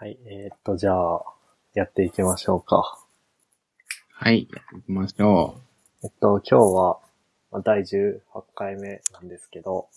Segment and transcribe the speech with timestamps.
[0.00, 1.22] はい、えーっと、じゃあ、
[1.74, 2.98] やっていきましょうか。
[4.14, 5.60] はい、やっていきましょ
[6.02, 7.00] えっと、今日は、
[7.50, 8.20] まあ第18
[8.54, 9.88] 回目なんですけど、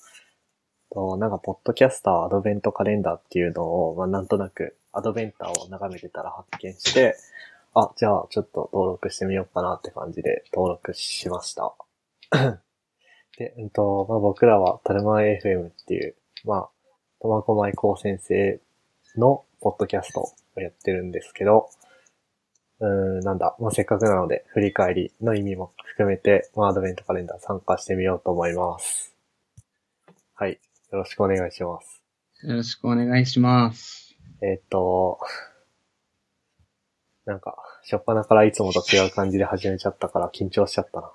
[0.92, 7.16] となんか、ポッドキャスターアドベントカレンダーっていうのを、まあ、なんとなく、アドベンターを眺めてたら発見して、
[7.74, 11.74] あ、じゃあ、ちょっと登録してみようかなって感じで登録しました。
[13.40, 16.70] で、うんと、まあ、僕らは、タルマン FM っていう、まあ、
[17.20, 18.60] 苫小牧高先生
[19.16, 20.20] のポッドキャスト
[20.58, 21.70] をやってるんですけど、
[22.82, 29.16] うーん、なんだ、まあ、せっかくなので、振り返りの意味も含めて、まあ、アドベントカレンダー参加してみようと思います。
[30.36, 30.60] はい。
[30.92, 32.04] よろしくお願いします。
[32.44, 32.50] う。
[32.50, 34.18] よろしくお願いします。
[34.42, 35.20] えーっと、
[37.26, 41.12] なんか、しょっぱなからいつもと違う感じで始めちゃったから緊張しちゃったな。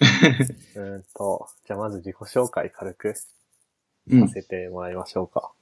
[0.76, 3.14] うーんと、じゃあまず自己紹介軽く
[4.10, 4.28] うん。
[4.28, 5.52] させてもらいましょうか。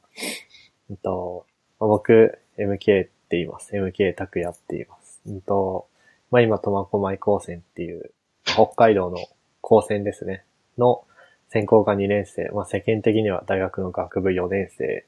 [0.89, 1.45] うんと、
[1.81, 3.73] まあ僕、MK って言います。
[3.73, 5.21] MK 拓也って言います。
[5.27, 5.89] うんと、
[6.31, 8.13] まあ、今、苫小牧高専っていう、
[8.45, 9.17] 北海道の
[9.63, 10.45] 高専ですね。
[10.77, 11.05] の
[11.49, 12.51] 専攻科2年生。
[12.53, 15.07] まあ、世間的には大学の学部4年生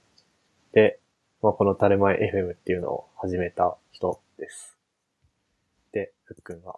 [0.73, 0.99] で、
[1.43, 4.79] まあ、このタルマイ FM っていうのを始めた人です。
[5.93, 6.77] で、ふっくんが。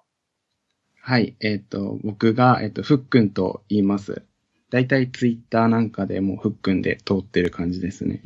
[1.01, 4.23] はい、えっ、と、僕が、えっ、と、ふっくんと言います。
[4.71, 8.23] だいたいツイッターなんかでもふっくんで通ってる感じですね。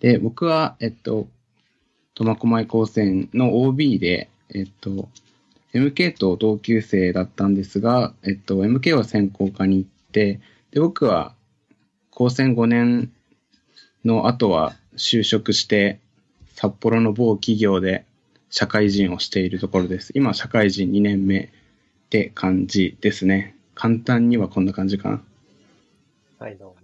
[0.00, 1.28] で、僕は、えっ、と、
[2.14, 5.08] 苫小牧高専の OB で、えっ、と、
[5.72, 10.40] MK と同級生だったんですが、えっ、と、MK は専攻科に行って、
[10.72, 11.34] で、僕は
[12.10, 13.12] 高専5年
[14.04, 16.00] の後は就職して、
[16.54, 18.04] 札幌の某企業で
[18.50, 20.12] 社会人をしているところです。
[20.14, 21.48] 今、社会人2年目っ
[22.10, 23.54] て感じですね。
[23.74, 25.22] 簡単にはこんな感じかな。
[26.38, 26.79] はい、どうも。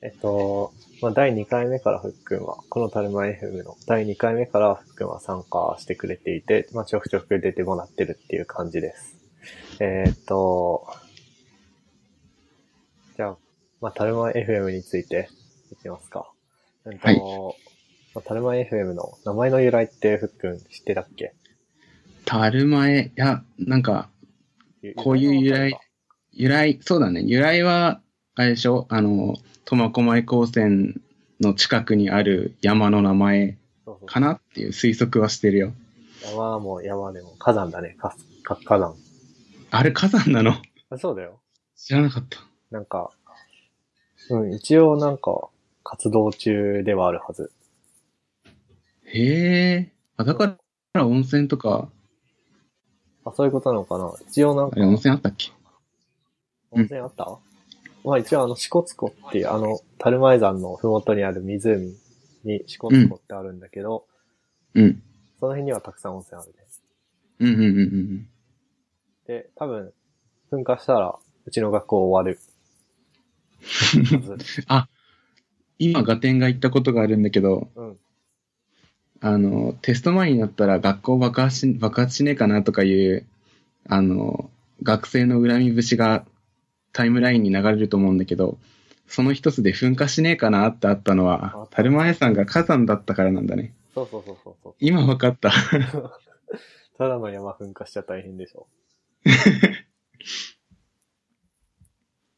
[0.00, 9.16] えっと、まあ、第2回目からふっくんは、このタルマ FM の第2回目からふっくんは参加してくれていて、まあ、ちょくちょく出てもらってるっていう感じです。
[9.80, 10.86] えーっと、
[13.16, 13.36] じゃあ、
[13.80, 15.28] まあ、タルマ FM について
[15.72, 16.30] いきますか。
[16.86, 17.18] えっと、はい
[18.14, 21.34] まあ、タルマ FM の名前の由来ってふっくん知ってたっけ？
[22.24, 24.10] タルマエ、いや、なんか、
[24.96, 25.78] こういう由来
[26.32, 27.22] 由来、そうだね。
[27.22, 28.00] 由来は、
[28.38, 28.86] あれでしょ？
[28.88, 29.34] あの、
[29.64, 31.00] 苫小牧高専
[31.40, 33.58] の近くにある山の名前
[34.06, 35.72] かなっていう推測はしてるよ。
[36.24, 37.96] 山も山でも火山だね。
[37.98, 38.94] かか火山。
[39.72, 40.52] あれ火山なの？
[40.88, 41.40] あそうだよ。
[41.74, 42.38] 知らなかった。
[42.70, 43.10] なんか、
[44.30, 45.48] うん、一応なんか、
[45.82, 47.50] 活動中ではあるはず。
[49.06, 49.92] へえ。
[50.16, 50.56] あ、だか
[50.92, 51.88] ら温泉とか、
[53.24, 55.50] あ、そういうことなのかな一応なんかあれ、温泉あったっけ？
[56.70, 57.36] 温泉あった、
[58.08, 61.94] まあ一応あの、支笏湖っていう、あの、樽前山のふもとにある湖
[62.42, 64.06] に支笏湖ってあるんだけど、
[64.74, 65.02] うん。
[65.38, 66.54] その辺にはたくさん温泉あるね。
[67.40, 68.28] うんうんうんうん。
[69.26, 69.92] で、多分、
[70.50, 72.40] 噴火したら、うちの学校終わる。
[74.70, 74.88] はず
[75.78, 77.98] 今、ガテンが行ったことがあるんだけど、うん。
[79.20, 83.26] あの、テスト前になったら学校爆発し、爆発しねえかなとかいう、
[83.86, 84.50] あの、
[84.82, 86.24] 学生の恨み節が
[86.92, 88.58] タイムラインに流れると思うんだけど、
[89.06, 93.74] その一つで噴火しねえかなってあったのあった、は樽前山が火山だったからなんだね。
[93.94, 94.74] そうそうそうそうそう。
[94.80, 95.50] 今わかった。
[96.98, 98.66] ただの山噴火しちゃ大変でしょ。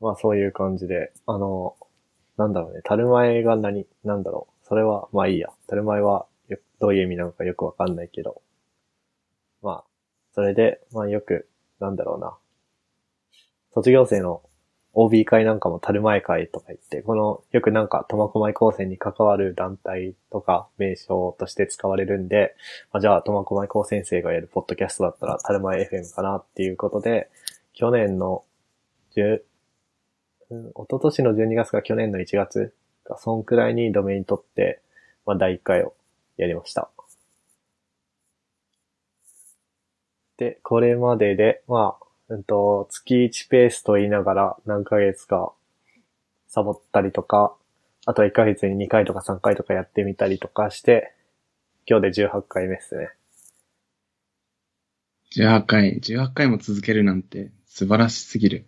[0.00, 1.76] まあそういう感じで、あの、
[2.36, 4.66] なんだろうね、樽前が何、なんだろう。
[4.66, 5.50] それは、まあいいや。
[5.66, 8.42] 樽前はよどういう意味なのかよくわかんないけど。
[9.62, 9.84] まあ、
[10.32, 11.48] それで、まあよく、
[11.80, 12.36] なんだろうな。
[13.74, 14.42] 卒業生の
[14.92, 22.56] OB 会なんかも樽前会とか言って、この、よくなんか苫小牧高専に関わる団体とか名称として使われるんで、
[22.92, 27.30] まあ、じゃあ、苫小牧高先生がやるポッドキャストだったら、タルマ FM かなっていうことで、
[27.72, 28.44] 去年の
[29.14, 29.42] 10、
[30.50, 34.80] うん、一昨年の12月か去年の1月か、そんくらいにドメイン取って、
[35.24, 35.94] まあ、第1回を
[36.36, 36.90] やりました。
[40.36, 45.52] で、これまでで、まあ、うんと、月1ペースと言いながら何ヶ月か
[46.46, 47.56] サボったりとか、
[48.06, 51.12] あと1ヶ月に2回とか3回とかやってみたりとかして、
[51.86, 53.10] 今日で18回目ですね。
[55.34, 58.64] 18回、18回も続けるなんて素晴らしすぎる。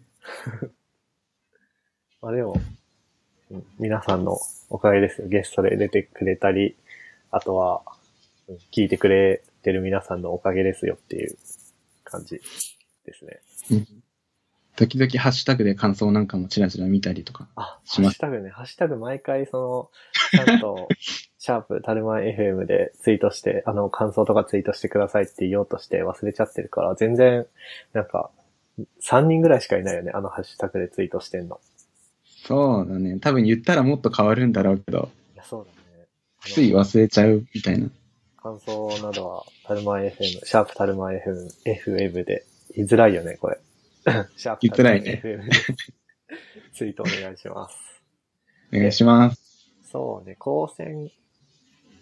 [2.20, 2.54] まあでも、
[3.50, 4.38] うん皆さんの
[4.70, 5.28] おかげですよ。
[5.28, 6.74] ゲストで出てくれたり、
[7.30, 7.82] あとは、
[8.48, 11.36] うん聞いてくれてる皆さんのおかげですよっていう
[12.02, 12.40] 感じ
[13.04, 13.40] ですね。
[14.76, 17.46] 時々ハッシュタグで感想なんかもチラチラ見たりとか。
[17.56, 18.50] あ、しますハッシュタグね。
[18.50, 19.90] ハッシュタグ毎回そ
[20.34, 20.88] の、ちゃんと
[21.38, 27.46] シャープタルマン FM でツイートして、あの、感想とかツイートしてくださいって言おうとして忘れちゃってるから、全然、
[27.92, 28.30] なんか、
[29.02, 31.60] 3人ぐらいしかいないよね、あのハッシュタグでツイートしてんの。
[32.24, 33.18] そうだね。
[33.20, 36.06] 多分言ったらもっと変わるんだろうけど、いや、そうだね。
[36.40, 37.88] つい忘れちゃうみたいな。
[38.42, 42.44] 感想などは、タルマン FM、シャープタルマン FM、FM で、
[42.74, 43.58] 言いづらいよね、これ。
[44.36, 45.22] シャープ言いづらいね
[46.74, 47.76] ツイートお願いします。
[48.72, 49.68] お願いします。
[49.90, 51.10] そうね、高専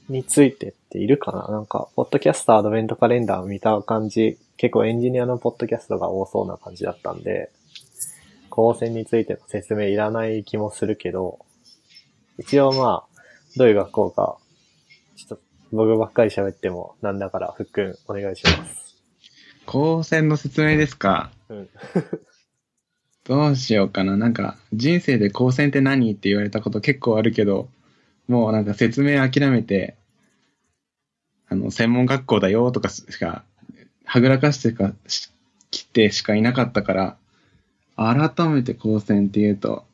[0.08, 1.48] についてっているかな？
[1.48, 7.50] なんか、ポッドキャストアドベントカレンダーを見た感じ、結構エンジニアのポッドキャストが多そうな感じだったんで、
[8.48, 11.38] 高専についての説明いらない気もするけど、
[12.38, 13.20] 一応まあ、
[13.56, 14.38] どういう学校か、
[15.16, 15.40] ちょっと
[15.72, 18.89] 僕ばっかり喋ってもなんだから、ふっくんお願いします。
[19.72, 21.30] 高専の説明ですか？
[21.48, 21.68] うん。
[23.22, 24.16] どうしようかな。
[24.16, 27.68] なんか、人生で高専って何って言われたこと結構あるけど、
[28.26, 29.94] もうなんか説明諦めて、
[31.48, 33.44] あの、専門学校だよとかしか、
[34.04, 35.30] はぐらかしてか、し
[35.70, 37.16] 来てしかいなかったから、
[37.96, 39.84] 改めて高専って言うと、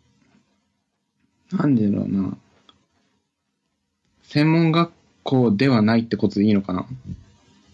[1.53, 2.35] なんでだろうな。
[4.23, 4.91] 専門学
[5.23, 6.87] 校ではないってことでいいのかな？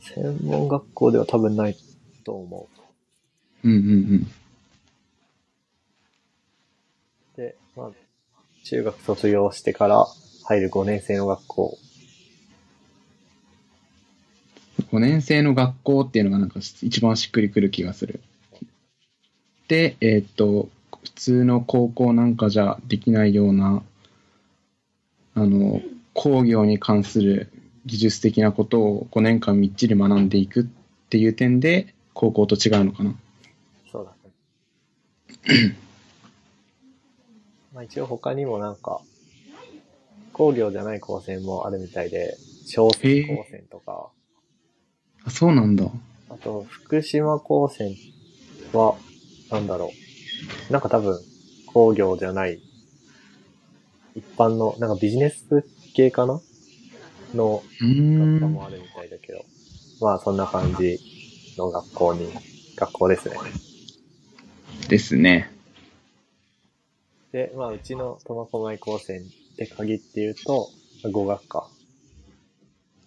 [0.00, 1.76] 専門学校では多分ない
[2.22, 2.69] と思
[3.64, 3.69] う。
[3.69, 4.30] うんうんうん。
[7.36, 7.90] で、まあ、
[8.64, 10.06] 中学卒業してから
[10.44, 11.78] 入る5年生の学校。
[14.90, 18.20] 5年生の学校っていうのがなんか一番しっくりくる気がする。
[19.69, 20.69] で、えーっと、
[21.02, 23.82] 普通の高校なんかじゃできないような、
[25.34, 25.80] あの、
[26.14, 27.50] 工業に関する
[27.86, 30.64] 技術的なことを5年間みっちり学んでいくっ
[31.08, 33.14] ていう点で、高校と違うのかな？
[33.91, 34.12] そうだ
[35.59, 35.76] ね。
[37.75, 39.00] まあ一応他にもなんか、
[40.32, 42.37] 工業じゃない高専もあるみたいで、
[42.67, 44.11] 商船高専とか、
[45.25, 45.87] あ、そうなんだ。
[46.31, 47.94] あと福島高専
[48.73, 48.97] は、
[49.50, 49.93] なんだろ
[50.69, 50.73] う。
[50.73, 51.19] なんか多分、
[51.67, 52.61] 工業じゃない、
[54.15, 56.41] 一般の、なんかビジネス系かな？
[57.35, 57.87] のうー
[58.17, 58.41] ん。
[58.41, 59.44] 学科もあるみたいだけど、
[60.00, 61.00] まあそんな感じ
[61.58, 62.32] の学校に、
[62.76, 63.37] 学校ですね。
[64.88, 65.50] ですね。
[67.32, 69.22] で、まあうちの苫小牧高専
[69.56, 70.69] で限って言うと、
[71.10, 71.66] 語学科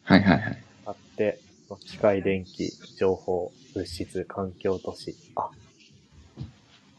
[0.03, 0.63] はいはいはい。
[0.85, 1.39] あって、
[1.69, 5.49] まあ機械電気、情報、物質、環境都市、あ、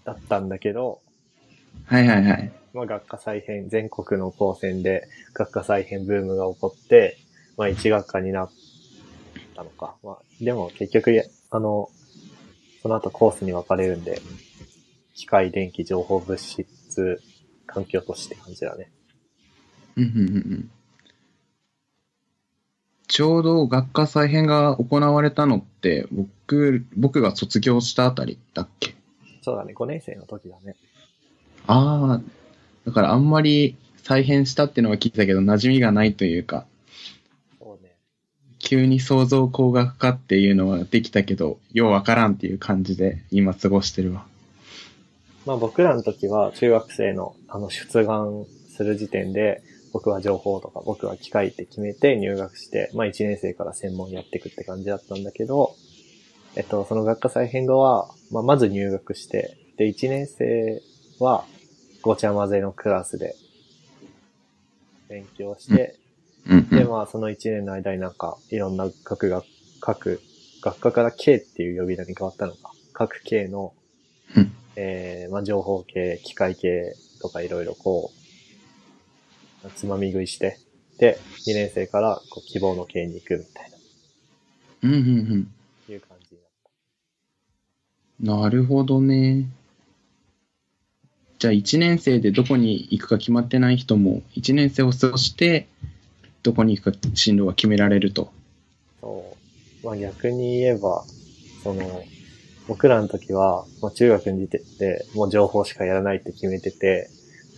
[0.05, 1.01] だったんだけど、
[1.87, 2.53] はいはいはい。
[2.73, 7.19] まあ学科再編、全国の高専で学科再編ブームが起こって、
[7.57, 8.51] まあ一学科になっ
[9.57, 9.97] たのか。
[10.05, 11.89] まあでも結局、あの、
[12.83, 14.21] その後コースに分かれるんで、
[15.15, 17.21] 機械電気、情報、物質、
[17.67, 18.91] 環境都市って感じだね。
[19.97, 20.71] うんうんうんうん
[23.09, 28.95] ちょうど学科再編が行われたのって、僕、僕が卒業したあたりだっけ？
[29.43, 30.75] そうだね、5年生の時だね。
[31.69, 32.23] ああ、
[32.85, 36.67] だからあんまり再編したっていうのは聞いたけど、馴染みがないというか。
[38.67, 44.27] 急に創造工学科っていうのはできたけど、ようわからんっていう感じで今過ごしてるわ。
[45.47, 48.45] まあ僕らの時は中学生のあの出願
[48.77, 55.77] する時点で、僕は情報とか僕は機械って決めて入学して、まあ1年生から専門やっていくって感じだったんだけど、
[56.57, 60.83] えっと、その学科再編後は、まあまず入学して、で1年生
[61.21, 61.45] は
[62.03, 63.37] ごちゃ混ぜのクラスで
[65.09, 66.01] 勉強して、
[66.49, 66.89] うんうん。
[66.89, 69.45] まあその1年の間になんかいろんな各学、
[69.81, 70.21] 各
[70.63, 72.73] 学科から K っていう呼び名に変わったのか。
[72.93, 73.73] 各 K の
[74.37, 78.13] うんえー、まあ、情報系、機械系とかいろいろこ
[79.65, 80.59] う、つまみ食いして、
[80.99, 83.71] で、2年生からこう希望の系に行くみたい
[84.83, 85.51] うんうんうん。
[85.89, 86.41] な、いう感じに
[88.27, 89.47] なっなるほどね。
[91.39, 95.69] じゃあ1年生でどこに行くか決まってない人も、1年生を過ごして、
[96.47, 98.27] どこに行くか進路が決められると。
[98.27, 98.31] た。
[99.01, 99.37] そ
[99.83, 99.87] う。
[99.87, 101.05] まあ、逆に言えば、
[101.65, 102.05] その、
[102.69, 107.11] 僕らの時は、まあ、中学に出てて、もう情報しかやらないって決めてて、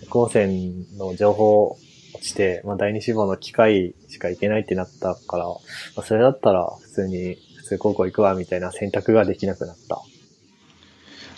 [0.09, 1.77] 高専の情報
[2.15, 5.55] 落ちて、まあ、第二志望の機械しか行けないってなったから、ま
[5.99, 9.97] あ、それだったら普通に、普通高校行くわみたいな選択ができなくなった。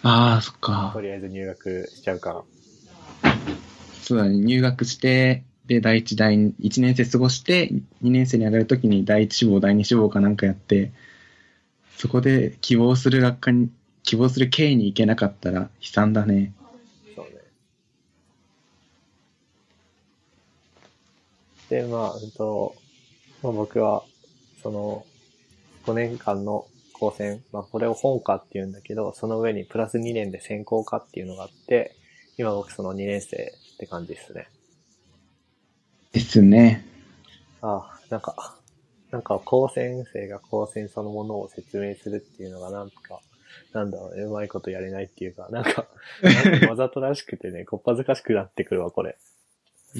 [0.02, 1.00] ああ、そっかと。
[1.00, 2.42] りあえず入学しちゃうから。
[4.02, 4.38] そうだね。
[4.38, 7.68] 入学して、で、第一、第二、1年生過ごして、
[8.02, 10.90] 2年生に上がるときに第一志望、第二志望かなんかやって、
[11.96, 13.70] そこで希望する学科に、
[14.02, 16.52] 希望する系に行けなかったら悲惨だね。
[17.14, 17.30] そうね。
[21.68, 22.74] で、まあ、うんと、
[23.40, 24.02] まあ、僕は、
[24.64, 25.06] その、
[25.86, 31.94] 5年間の高専、まあ、これを本科って言うんだけど、その上にプラス2年で専攻科っていうのがあって、
[32.38, 34.48] 今僕その2年生って感じですね。
[36.12, 36.84] ですね。
[37.62, 38.56] ああ、なんか、
[39.10, 43.20] なんか高専生が高専そのものを説明するっていうのがなんか、
[43.72, 45.86] なんだろうね、うまいことやれないっていうか、なんか、
[46.22, 49.16] なんかわざとらしくてね、 こっぱずかしくなってくるわ、これ。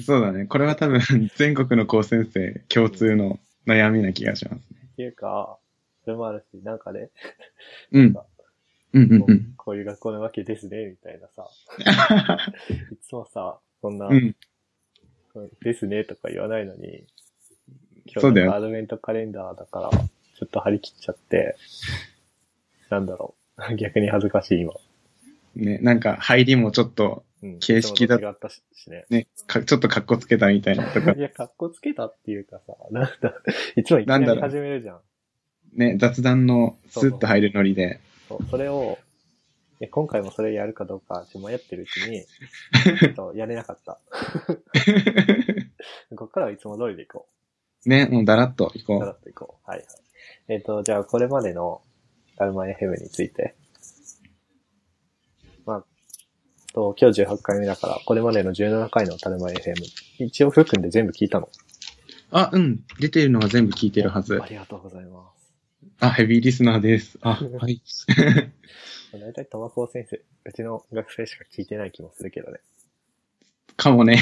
[0.05, 0.45] そうだね。
[0.45, 1.01] これは多分、
[1.35, 4.89] 全国の高専生共通の悩みな気がしますね。
[4.93, 5.57] っていうか、
[6.03, 7.09] それもあるし、なんかね、
[7.91, 8.15] うん。
[8.93, 9.53] うんうんこううん。
[9.57, 11.47] こういう学校なわけですね、みたいなさ、
[12.91, 14.35] いつもさ、そんな、うん。
[15.61, 17.05] ですねとか言わないのに、
[18.05, 21.55] 今そうだよ日なんかアドベントカレンダーだから、ちょっと張り切っちゃって、
[22.89, 23.41] なんだろう。
[23.75, 24.73] 逆に恥ずかしい今。
[25.55, 27.59] ね、なんか入りもちょっと、うん。
[27.59, 29.05] 形式だいつもと違ったししね。
[29.09, 33.41] ね、かちょっと格好つけたみたいなとかい、や、格好つけたっていうかさ、 なんだ、
[33.75, 35.01] いつもいきなり始めるじゃん。
[35.73, 39.10] ね、雑談のスッと入るノリで、そう、それを、い
[39.81, 42.25] や今回もそれやるかどうか、ち迷ってるうちに、
[42.99, 43.99] ちょっとやれなかった。
[46.15, 47.27] こっからはいつも通りでいこ
[47.85, 48.99] ね、もうだらっと行う。
[48.99, 49.69] さらこっといこう。
[49.69, 49.87] はいはい。
[50.49, 51.81] えっ、と、じゃあこれまでの
[52.37, 53.55] ダルマ FM について。
[55.65, 55.85] まあ、
[56.73, 59.73] と、今日18回目だから、これまでの17回のダルマ FM。
[60.19, 61.47] 一応含んで全部聞いたの？
[61.47, 61.49] う。
[62.29, 62.83] あ、うん。
[62.99, 64.45] 出てるのは全部聞いてるはずあ。
[64.47, 65.41] りがとうございます。
[65.99, 67.17] あ、ヘビーリスナーです。
[67.21, 67.81] あ、はい。
[69.13, 72.59] 大体、玉子先生、うちの学生しか聞いてない気もするけどね。
[73.75, 74.19] かもね。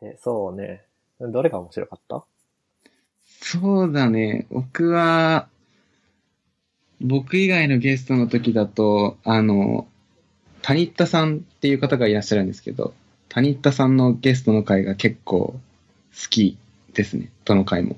[0.00, 0.84] で、そうね。
[1.20, 2.24] どれが面白かった？
[3.40, 4.46] そうだね。
[4.50, 5.48] 僕は、
[7.00, 9.86] 僕以外のゲストの時だと、あの、
[10.62, 12.94] タニッタさんっていう方がいらっしゃるんですけど、
[13.28, 15.60] タニッタさんのゲストの回が結構好
[16.30, 16.58] き
[16.94, 17.30] ですね。
[17.44, 17.96] どの回も。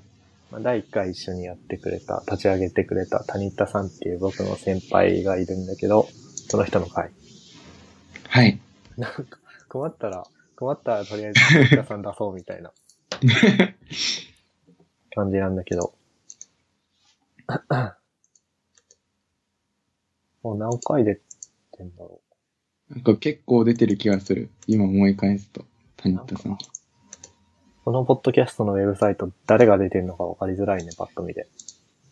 [0.50, 6.08] まあ、第1回一緒にやってくれた、立ち上げてくれた谷田さんっていう僕の先輩がいるんだけど、
[6.48, 7.10] その人の会。
[8.28, 8.60] はい。
[8.96, 9.24] なんか、
[9.68, 10.26] 困ったら、
[10.56, 12.72] 困ったらとりあえず谷田さん出そうみたいな
[15.14, 15.94] 感じなんだけど。
[20.42, 22.20] もう何回出てんだろ
[22.88, 24.50] なんか結構出てる気がする。
[24.66, 25.64] 今思い返すと。
[25.96, 26.58] タニッタさん。
[27.80, 27.84] う。
[27.84, 31.48] このポッドキャストのウェブサイト、誰が出てんのか分かりづらいね、パッと見で。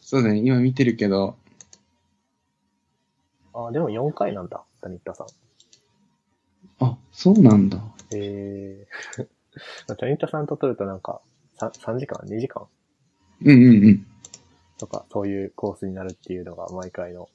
[0.00, 0.38] そうだね。
[0.38, 1.36] 今見てるけど、
[3.66, 5.26] あ、でも4回なんだ、谷田さん。
[6.84, 7.82] あ、そうなんだ。
[8.14, 11.20] えー、 谷田さんと撮るとなんか、
[11.58, 12.68] 3, 3時間 ?2 時間？
[13.42, 14.06] うんうんうん。
[14.78, 17.28] とか、そういうコースになるっていうのが毎回の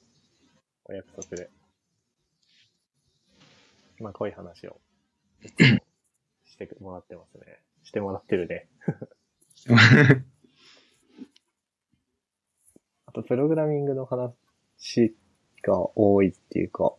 [0.86, 1.50] お約束で。
[4.00, 4.80] まあ、こういう話を、
[6.46, 7.60] してもらってますね。
[7.84, 8.68] してもらってるね。
[13.06, 14.34] あと、プログラミングの話
[15.62, 16.94] が多いっていうか、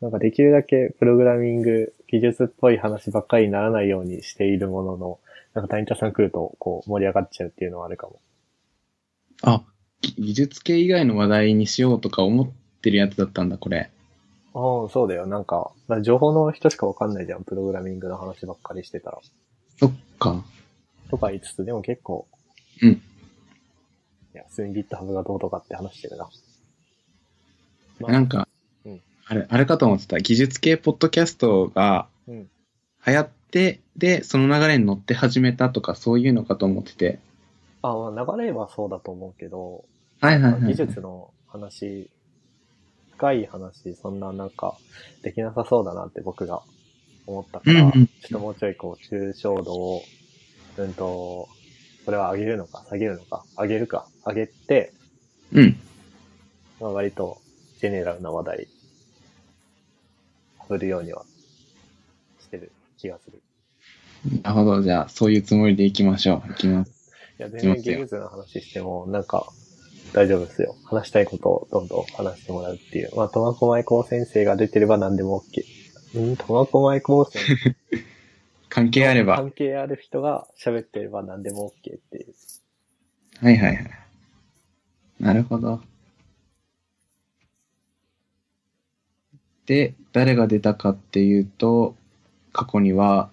[0.00, 5.20] なんかできるだけプログラミング技術っぽい話ばっかりにならないようにしているものの、
[5.54, 8.20] なんか谷田さん来るとこう盛り上がっちゃうっていうのはあるかも。
[9.42, 9.64] あ、
[10.02, 12.48] ぎ技術系以外の話題にしようとか思っ
[12.82, 13.90] てるやつだったんだ、これ。
[14.54, 15.26] ああ、そうだよ。
[15.26, 17.44] なんか、まあ情報の人しかわかんないじゃん。
[17.44, 19.20] プログラミングの話ばっかりしてたら。
[19.78, 20.44] そっか。
[21.10, 22.26] とか言いつつ、でも結構。
[22.82, 26.28] うんいや、普通に GitHub がどうとかって話してるな。
[28.00, 28.48] まあなんか、
[28.84, 30.18] うんあれ、あれかと思ってた。
[30.18, 32.48] 技術系ポッドキャストがうん。
[33.06, 37.18] 流行って、で、その流れに乗って始めたとか、そういうのかと思ってて。
[37.82, 39.84] あまあ流れはそうだと思うけど、
[40.20, 40.60] はいはいはい。
[40.62, 42.10] 技術の話、
[43.12, 44.76] 深い話、そんななんか、
[45.22, 46.62] できなさそうだなって僕が
[47.26, 50.02] 思ったから、うんうんちょっともうちょいこう、抽象度を、
[50.76, 51.48] うんと、
[52.04, 54.92] これは上げるのか、下げるのか、上げるか、上げて、
[55.52, 55.76] うん。
[56.80, 57.40] まあ、割と
[57.80, 58.68] ジェネラルな話題、
[60.68, 61.24] 振るようには
[62.40, 63.42] してる気がする。
[64.42, 64.82] なるほど。
[64.82, 66.52] じゃあ、そういうつもりでいきましょう。
[66.52, 67.12] いきます。
[67.38, 69.46] いや、全然技術の話しても、なんか、
[70.12, 70.74] 大丈夫ですよ。
[70.84, 73.14] 話したいことをどんどん話してもらうっていう。
[73.16, 75.75] まあ、苫小牧高先生が出てれば何でも OK。
[76.16, 77.42] うん、苫小牧高専
[78.68, 79.36] 関係あれば。
[79.36, 82.34] 関係ある人が喋ってれば何でも OK っていう。
[83.40, 83.90] はいはいはい。
[85.20, 85.80] なるほど。
[89.66, 91.96] で、誰が出たかっていうと、
[92.52, 93.30] 過去には、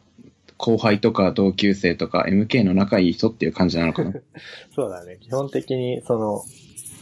[0.57, 4.13] 後輩とか同級生とか MK の仲いい人っていう感じなのかな。
[4.73, 5.17] そうだね。
[5.21, 6.43] 基本的に、その、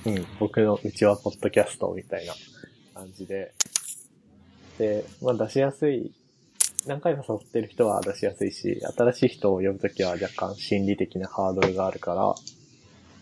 [0.05, 2.33] うん、僕のうちはポッドキャストみたいな
[2.93, 3.53] 感じで。
[4.77, 6.11] で、まあ出しやすい
[6.87, 12.33] 何回も誘ってる人は出しやすいし、新しい人を呼ぶときは若干心理的なハードルがあるから、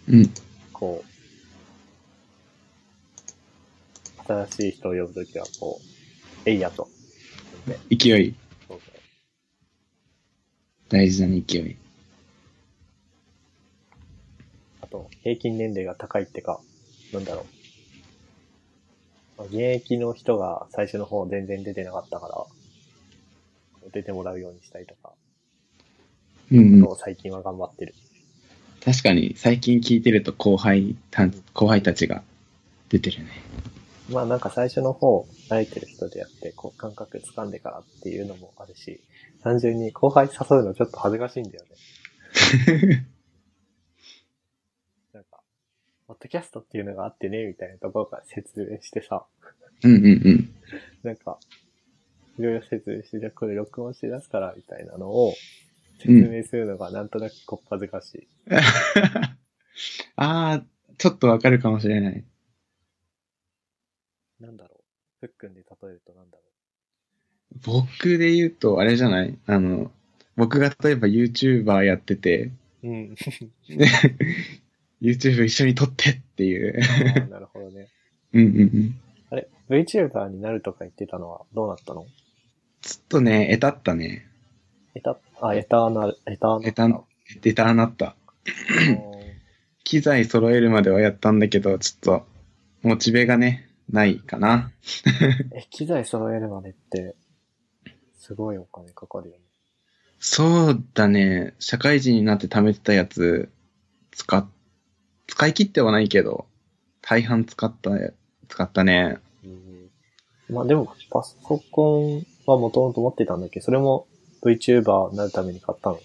[0.08, 0.30] うん。
[0.72, 1.04] こ
[4.24, 6.88] う、新しい人を呼ぶときはこう、えいやと。
[7.90, 8.36] 勢い。
[8.68, 8.94] そうそう
[10.88, 11.76] 大事だね、勢い。
[14.82, 16.62] あと、平均年齢が高いってか、
[17.12, 17.59] なんだろう。
[19.40, 22.46] まあ現役の人が最初の方全然出てなかったから、
[23.94, 25.14] 出てもらうようにしたりとか、
[26.52, 26.96] うんうん。
[26.98, 27.96] 最近は頑張ってる。
[28.84, 32.22] 確かに、最近聞いてると後輩たん、後輩たちが
[32.90, 33.30] 出てるね。
[34.10, 39.00] まあなんか最初の方、慣れてる人でやって、こう感覚掴んでからっていうのもあるし、
[39.42, 43.06] 単純に後輩誘うのちょっと恥ずかしいんだよね。
[46.10, 49.28] ポッドキャストっていうのがあってね、みたいなところから説明してさ、
[49.84, 50.50] うんうんうん。
[51.04, 51.38] なんか、
[52.40, 55.36] いろいろ説明して、じゃあこれ録音して出すから、みたいなのを
[56.00, 58.28] 説うん明するのがなんとなくこっぱずかしい。
[60.16, 60.66] ああ、
[60.98, 62.24] ちょっとわかるかもしれない。
[64.40, 64.82] なんだろ
[65.22, 65.28] う。
[65.28, 66.44] ふっくんで例えるとなんだろ
[67.64, 69.38] 僕で言うと、あれじゃない？
[69.46, 69.92] あの、
[70.36, 72.50] 僕が例えば YouTuber やってて、
[72.84, 72.88] う。
[72.88, 73.16] うん。
[75.02, 76.80] YouTube 一緒に撮ってっていう。
[77.30, 77.88] なるほどね。
[78.34, 79.00] うんうんうん。
[79.32, 82.06] あれ ?VTuber になるとか言ってたのはどうなったの？
[82.82, 84.26] ちょっとね、えたったね。
[84.96, 86.68] エタ、あ、エターナル、エターナル。
[86.68, 87.04] エタン
[87.42, 88.16] 出たなった。
[88.90, 89.10] うん
[89.90, 92.28] 機材揃えるまではやったんだけど、ちょっと、
[92.84, 94.72] モチベがね、ないかな。
[95.52, 97.16] え、機材揃えるまでって、
[98.20, 99.42] すごいお金かかるよね。
[100.20, 101.56] そうだね。
[101.58, 103.50] 社会人になって貯めてたやつ、
[104.12, 104.48] 使っ、
[105.30, 106.46] 使い切ってはないけど、
[107.02, 107.92] 大半使った、
[108.48, 109.18] 使ったね。
[109.44, 109.90] うん。
[110.56, 111.36] まあでも、パソ
[111.72, 113.60] コンはもともと持ってたんだっけ？
[113.60, 114.08] ど、それも
[114.42, 116.00] VTuber になるために買ったの？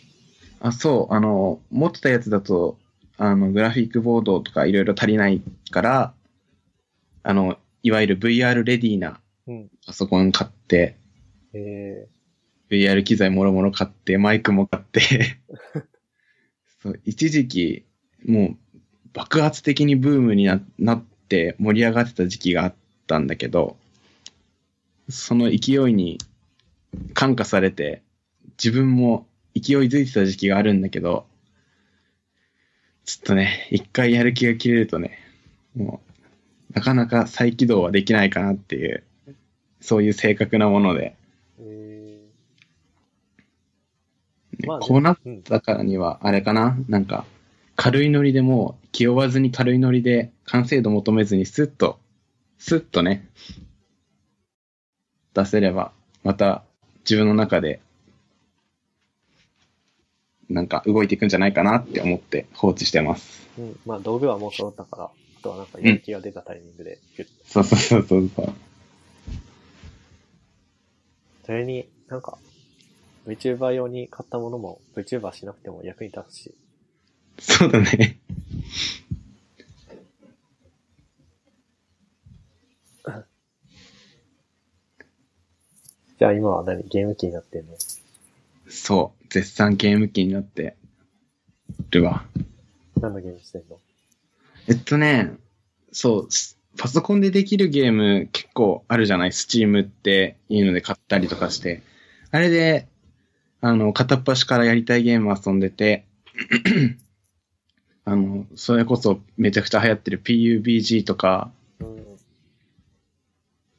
[0.61, 2.79] あ、そう、あの、持ってたやつだと、
[3.17, 5.41] あの、グラフィックボードとかいろいろ足りない
[5.71, 6.15] から、
[7.23, 9.71] あの、いわゆる VR レディーなうん。
[9.87, 10.97] パソコン買って、
[11.53, 12.09] え
[12.71, 15.01] VR 機材もろもろ買って、マイクも買って、
[16.83, 17.85] そう、一時期、
[18.27, 18.57] もう、
[19.15, 22.75] 爆発的にブームにななって盛り上がってた時期があっ
[23.07, 23.79] たんだけど、
[25.09, 26.19] その勢いに
[27.15, 28.03] 感化されて、
[28.63, 31.27] 自分も勢いづいてた時期があるんだけど、
[33.05, 35.19] ちょっとね、一回やる気が切れるとね、
[35.77, 36.01] も
[36.71, 39.05] う、なかなか再起動はできないかなっていう、
[39.81, 41.17] そういう性格なもので、
[41.59, 42.19] ね
[44.67, 45.19] まあねこうなっ。
[45.45, 46.77] たからには、あれかな？
[46.89, 47.27] なんか、
[47.77, 51.99] 軽いノリでもう、気負わずに軽いノリで、完成度求めずにスッと、
[52.59, 53.29] スッとね、
[55.35, 56.65] 出せれば、また
[57.01, 57.81] 自分の中で、
[60.49, 63.49] なんか動いていくんじゃないかなって思って放置してます。
[63.59, 63.81] うん。
[63.85, 65.11] まあ道具はもう揃ったから、あ
[65.43, 68.55] とはなんかやる気が出たタイミングで、ギュッとそうそうそうそうそう。
[71.45, 72.39] それに、なんか、
[73.27, 76.55] VTuber 用に買ったものも VTuber しなくても役に立つし、
[77.39, 78.19] そうだね。
[86.17, 87.75] じゃあ今は何ゲーム機になってんの？
[88.69, 89.25] そう。
[89.31, 90.77] 絶賛ゲーム機になって
[91.91, 92.25] るわ。
[93.01, 93.79] 何のゲームしてんの？
[94.69, 95.33] えっとね、
[95.93, 99.33] そう、すパソコンでできるゲーム結構あるじゃない？
[99.33, 101.83] スチームっていうので買ったりとかして。
[102.31, 102.89] あれで、
[103.61, 106.05] あの、片っ端からやりたいゲーム遊んでて、
[108.05, 112.05] あの、それこそめちゃくちゃ流行ってる PUBG とかうん。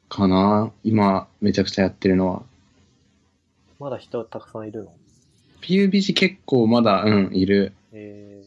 [0.08, 2.42] かな今めちゃくちゃやってるのは。
[3.78, 4.92] まだ人たくさんいるの
[5.60, 7.72] ？PUBG 結構まだ、うん、いる。
[7.92, 8.42] え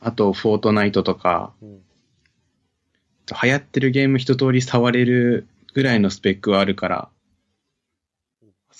[0.00, 1.82] あと、フォートナイトとか、ー、うん。
[3.42, 7.08] 流行ってるゲーム一通り触れるぐらいのスペックはあるから、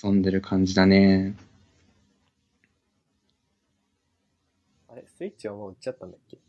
[0.01, 1.35] 遊んでる感じだね。
[4.87, 6.37] あれ、スイッチはもう売っちゃったんだっけ？
[6.37, 6.41] 売っ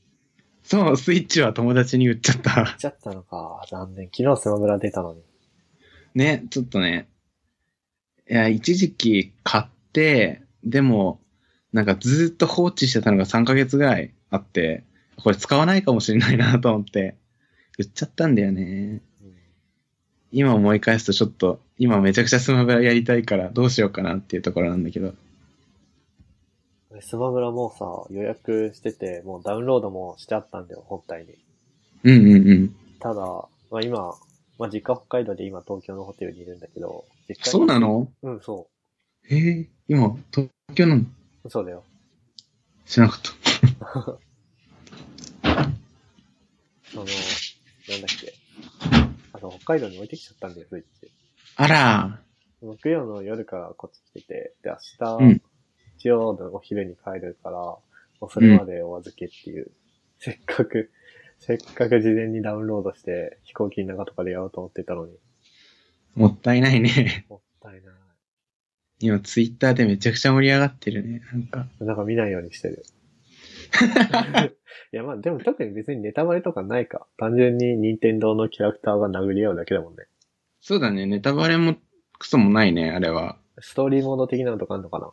[0.62, 2.76] そう、スイッチは友達に売っちゃった。
[2.78, 3.66] ちゃったのか。
[3.68, 4.08] 残念。
[4.16, 5.22] 昨日スマブラ出たのに。
[6.14, 7.08] ね、ちょっとね。
[8.30, 11.20] いや、一時期買って、でも、
[11.72, 14.84] なんかずーっと放置してたのが3ヶ月ぐらいあって、
[15.16, 17.16] これ使わないかもしれないなと思って、
[17.76, 19.02] 売っちゃったんだよね。
[19.20, 19.34] うん。
[20.30, 25.14] 今思い返すとちょっと、今めちゃくちゃスマブラやりたいからどうしようかなっていうところなんだけど。
[27.00, 31.34] 俺スマブラもうさ、予約してて、もうダウンロードもしてあったんだよ、本体に。
[32.04, 32.76] うんうんうん。
[33.00, 33.22] ただ、
[33.70, 34.14] まあ今、
[34.58, 38.12] まあ実家北海道で今東京のホテルにいるんだけど、実家にそうなの？
[38.22, 38.68] うん、そ
[39.30, 41.04] えー、今、東京なの？
[41.48, 41.82] そうだよ。
[42.84, 43.30] 知らなかった。
[46.92, 47.14] その、なんだ
[48.04, 48.34] っけ。
[49.32, 51.10] あの、北海道に置いてきちゃったんだよ、スイッチ。
[51.56, 52.20] あら
[52.60, 55.42] 木曜の夜からこっち来てて、で、明日、うん
[56.00, 57.82] 日曜のお昼に帰るから、も
[58.22, 59.70] うそれまでお預けっていう、
[60.18, 60.90] せっかく、
[61.38, 65.12] せっかく事前にダウンロードして飛行機の中とかでやろうと思ってたのに、
[66.14, 67.26] もったいないね。
[67.28, 67.82] もったいない。
[69.00, 71.22] 今、ツイッターでめちゃくちゃ盛り上がってるね。
[71.32, 71.66] なんか。
[71.80, 72.82] なんか見ないようにしてる。
[74.92, 77.06] いや、まあでも特に別にネタバレとかないか。
[77.16, 80.06] 単純に任天堂のキャラクターが殴り合うだけだもんね。
[80.60, 81.06] そうだね。
[81.06, 81.76] ネタバレも
[82.18, 83.38] クソもないね、あれは。
[83.60, 85.10] ストーリーモード的なのとかあるのかな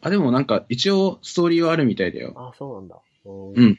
[0.00, 2.32] あ、でもなんか、一応、ストーリーはあるみたいだよ。
[2.36, 2.96] あ、そうなんだ。
[3.24, 3.78] ううん。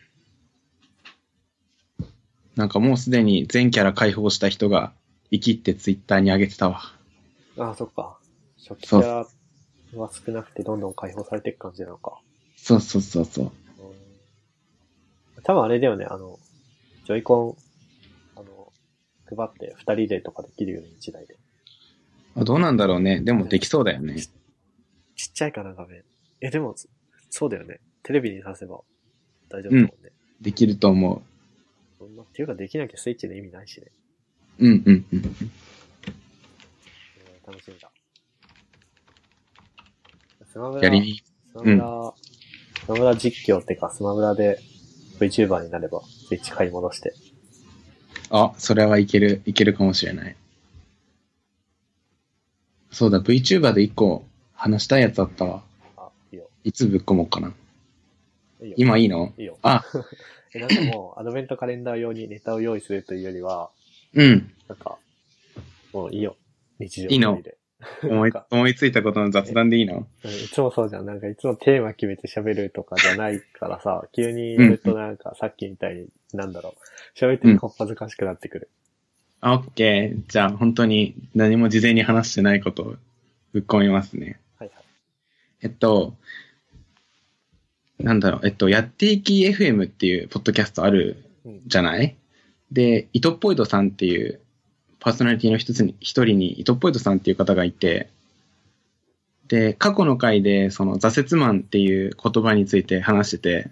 [2.56, 4.93] なんかもうすでに全キャラ解放した人が、
[5.32, 6.82] 生きってツイッターに上げてたわ。
[7.58, 8.17] あ、そっか。
[8.58, 9.27] 初期キャラ
[9.95, 12.19] は少なくてどんどん解放されていく感じなのか。
[12.56, 13.45] そうそうそうそう。
[13.45, 13.51] うん
[15.43, 16.39] 多分あれだよね、あの、
[17.06, 17.56] ジョイコ
[18.36, 18.73] ン、あの、
[19.38, 21.38] 配って二人でとかできるよね、一台で。
[22.36, 23.21] あどうなんだろうね。
[23.21, 24.15] でもできそうだよね。
[25.17, 26.03] ちっちゃいかな、画面。
[26.41, 26.75] え、でも、
[27.30, 27.80] そうだよね。
[28.03, 28.80] テレビにさせば
[29.49, 30.12] 大丈夫だもんね。
[30.39, 31.21] できると思
[31.97, 33.88] そんなっていうか、できなきゃスイッチの意味ないしね。
[34.60, 34.65] う。
[34.65, 35.21] うんうんうん。
[37.17, 37.89] えー楽しみだ。
[40.51, 42.13] スマブラ、スマブラ、
[42.86, 44.60] スマブラ実況ってか、スマブラで
[45.19, 47.13] VTuber になれば、スイッチ買い戻して。
[48.30, 50.36] あ、それはいける、いけるかもしれない。
[52.91, 54.25] そうだ、VTuber で一個
[54.58, 55.63] 話したいやつあったわ。
[55.96, 56.50] あ、いいよ。
[56.63, 57.54] いつぶっ込もうかな。
[58.62, 58.76] いいよ。
[58.78, 59.34] 今いいの？
[59.38, 59.58] いいよ。
[59.62, 59.84] あ、
[60.54, 63.70] え、なんかもう、アドベントカレンダー用にネタを用意するというよりは、
[64.13, 64.52] うん。
[64.67, 64.98] なんか、
[65.93, 66.36] もういいよ。
[66.80, 67.41] 日常いいの。
[68.02, 70.08] 思いなんか、思いついたことの雑談でいいの？
[70.24, 71.06] うんいつもそうじゃん。
[71.06, 78.70] なんかいつもテーマ決めて喋るとかじゃないからさ、急にやるとなんかさっきみたいに、なんだろう、喋ってるこっぱずかしくなってくる。
[79.41, 80.24] あ、オッケー。
[80.28, 82.96] じゃあ本当に何も事前に話してないことを
[83.54, 84.39] ぶっ込みますね。
[85.62, 86.15] えっと、
[88.00, 91.62] なんだろう、えっと、やっていき FM っていうポッドキャストあるうん。
[91.65, 92.15] じゃない？
[92.72, 94.39] で、イトッポイドさんっていう
[95.00, 98.10] パーソナリティの一つに、一人にイトッポイドさんっていう方がいて、
[99.48, 103.72] で、過去の回でその挫折マンっていう言葉について話してて、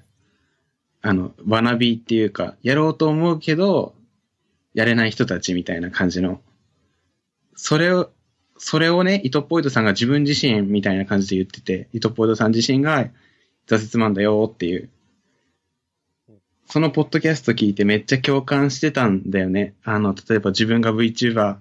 [1.01, 3.93] あの、わなびっていうか、やろうと思うけど、
[4.73, 6.41] やれない人たちみたいな感じの、
[7.55, 8.09] それを、
[8.57, 13.09] それをね、イトポイドさんが自分自身みたいな感じで言ってて、イトポイドさん自身が
[13.67, 14.89] 挫折マンだよっていう。
[16.67, 19.75] そのポッドキャスト聞いてめっちゃ共感してたんだよね。
[19.83, 21.57] あの、例えば自分が VTuber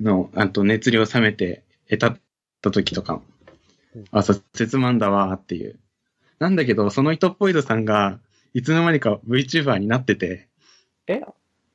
[0.00, 2.18] の、あと熱量冷めて得たっ
[2.60, 3.20] た時とか
[3.96, 5.78] うん、あ、挫折マンだわっていう。
[6.38, 8.20] なんだけど、そのイトポイドさんが、
[8.52, 10.48] いつの間にか VTuber になってて、
[11.06, 11.22] え？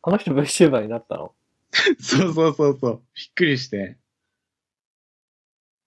[0.03, 1.33] あの人 VTuber になったの？
[1.99, 3.01] そうそうそうそう。
[3.15, 3.97] びっくりして。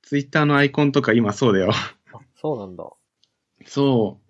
[0.04, 1.72] ツイッターのアイコンとか今そうだよ。
[1.72, 2.84] あ、そうなんだ。
[3.66, 4.24] そう。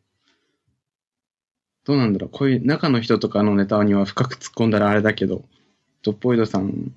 [1.85, 2.31] どうなんだろう。
[2.31, 5.43] こういう中の人とかのネタには深く突っ込んだらあれだけど、
[6.03, 6.93] ドッポイドさん、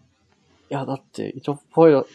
[0.70, 2.06] いや、だって、イトッポイド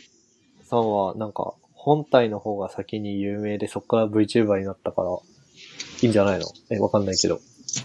[0.62, 6.44] さんは、なんか、本体の方が先に有名で、そっから VTuber になったから、いいんじゃないの？
[6.70, 7.40] え、わかんないけど。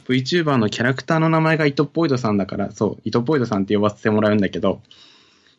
[0.05, 4.81] VTuber のキャラクターの名前がイトポイドさんだから、そう、イトポイドさんって呼ばせてもらうんだけど、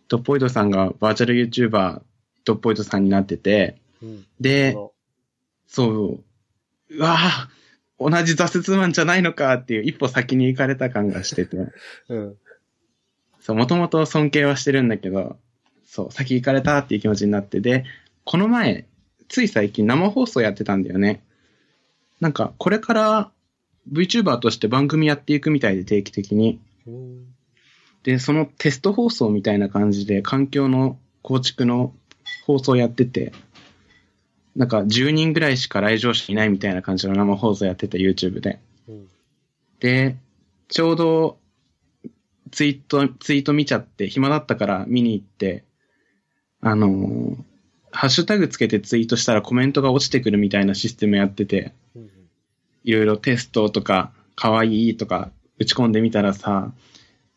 [0.05, 2.03] イトポイドさんがバーチャル YouTuber
[2.53, 4.27] イトポイドさんになってて、うん。
[4.41, 4.95] で、そ
[5.67, 6.25] そう、
[6.91, 7.49] うわぁ、
[7.99, 11.67] 同じ挫折マンじゃないのかっていう一歩先に行かれた感がしてて、の
[12.09, 12.37] うん。
[13.41, 15.39] そう、もともと尊敬はしてるんだけど、
[15.85, 17.85] そう、先行かれたっていう気持ちになって、で、
[18.25, 18.87] この前、
[19.29, 21.23] つい最近生放送やってたんだよね。
[22.21, 23.31] なんか、これから
[23.93, 26.61] VTuber として番組やっていくみたいで定期的に。
[26.87, 27.27] うん。
[28.03, 31.95] で、そのテスト放送みたいな感じで環境の構築の
[32.49, 33.33] 放送やってて、
[34.57, 38.59] なんか10人ぐらいしか来場者いないみたいな感じの生放送やってて YouTube で。
[38.89, 39.09] うん。
[39.81, 40.17] で、
[40.69, 41.39] ちょうど
[42.51, 45.65] ツイート、ツイート見ちゃって暇だったから見に行って、
[46.63, 47.37] あのー
[47.91, 52.11] ハッシュタグつけてツイートしたらコメントが落ちてくるみたいなシステムやってて、うん。
[52.85, 56.71] いろいろテストとか、かわいいとか打ち込んでみたらさ、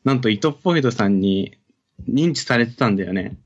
[0.03, 1.57] なんとイトポイドさんに
[2.07, 3.37] 認知されてたんだよね。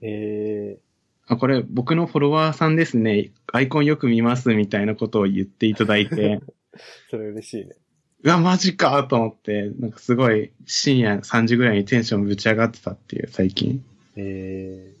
[0.00, 0.78] え
[1.26, 3.30] あ、これ僕のフォロワーさんですね。
[3.52, 6.40] アイコンよく見ますみたいなことを言っていただいて、ー、
[7.10, 7.76] それ嬉しいね。
[8.22, 13.84] うわ、マジかと思って、なんかすごい深夜3時ぐらいにテンションぶち上がってたっていう最近。
[14.16, 14.94] え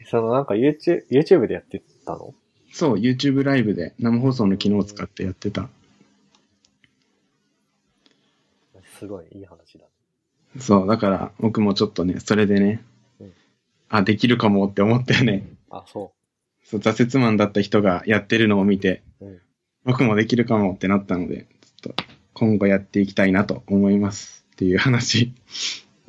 [0.00, 2.34] ー、そのなんか YouTube、YouTube でやってたの？
[2.70, 5.68] そう、YouTube ライブで生放送の機能を使ってやってた。
[8.98, 9.86] すごいいい話だ。
[10.58, 12.97] そう、だから僕もちょっとね、それでねうん、
[13.88, 15.48] あ、できるかもって思ったよね。
[15.70, 16.12] あ、そ
[16.64, 19.26] そう、挫折マンだった人がやってるのを見て、う。
[19.26, 19.40] うん。
[19.84, 21.46] 僕もできるかもってなったので、
[21.80, 25.32] ちょっと今後やっていきたいなと思いますっていう話。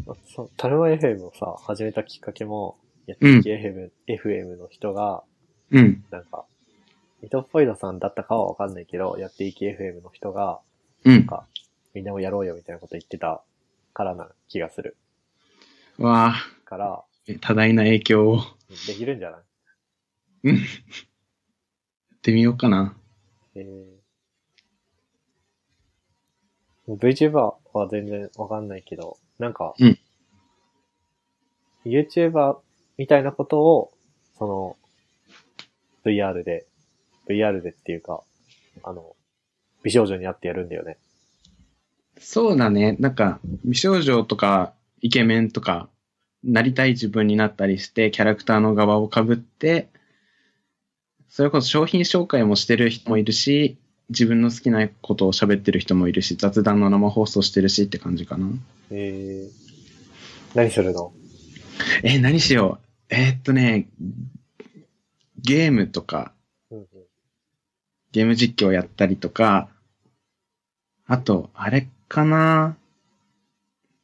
[0.08, 5.24] あそう、タルマ FM をさ、始めたきっかけも、やっていき FM,、FM の人が、
[5.72, 6.46] うん、なんか、
[7.24, 10.60] 伊藤ポイドさんだったかはわかんないけど、やっていき FM の人が、
[11.06, 11.13] うん。
[11.13, 11.48] なんか、
[11.94, 13.42] みんなもやろうよみたいなこと言ってた
[13.94, 14.96] からな気がする。
[15.98, 17.04] わあ、から、
[17.38, 18.44] 多大な影響をや
[18.88, 19.38] できるんじゃな
[20.52, 20.58] い？
[20.58, 20.60] っ
[22.22, 22.96] てみようかな。
[23.56, 30.00] えー、VTuber は全然わかんないけど、なんか、うん
[31.86, 32.58] YouTuber
[32.98, 33.92] みたいなことを、
[34.38, 34.78] その、
[36.06, 36.68] VR で、
[37.28, 38.22] VR でっていうか、
[38.84, 39.15] あの、
[39.82, 40.98] 美少女になってやるんだよね。
[42.20, 42.98] そうだね。
[43.00, 45.89] なんか、美少女とかイケメンとか、
[46.43, 49.89] なりたい自分になったりして、キャラクターの側を被って、
[51.28, 53.78] それこそ商品紹介もしてる人もいるし、
[54.10, 58.47] 自分の好きなことを喋ってる人もいるし、雑談の生放送してるしって感じかな。
[58.89, 61.13] えー、何するの？
[62.04, 63.13] え、何しよう。
[63.13, 63.88] えーっとね、
[65.38, 66.34] ゲームとか、
[66.71, 66.88] うんうん。
[68.12, 69.69] ゲーム実況やったりとか、
[71.06, 72.75] あと、あれかな？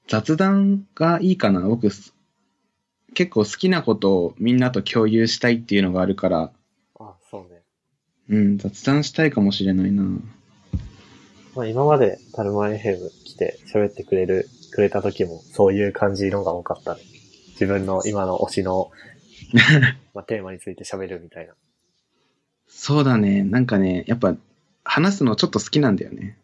[0.07, 1.61] 雑談がいいかな？
[1.61, 2.13] 僕、す
[3.15, 6.51] 結構好きなことをみんなと共有したいっていうのがあるから、
[6.99, 7.61] あ、そうね。
[8.29, 10.03] うん、雑談したいかもしれないな。
[11.55, 17.01] まあ今までタルマ FM 来て喋ってくれる、くれた時もそういう感じのが多かったね。
[17.51, 18.91] 自分の今の推しの、
[20.13, 21.53] まあ、テーマについて喋るみたいな。
[22.67, 23.43] そうだね。
[23.43, 24.35] なんかね、やっぱ
[24.83, 26.37] 話すのちょっと好きなんだよね。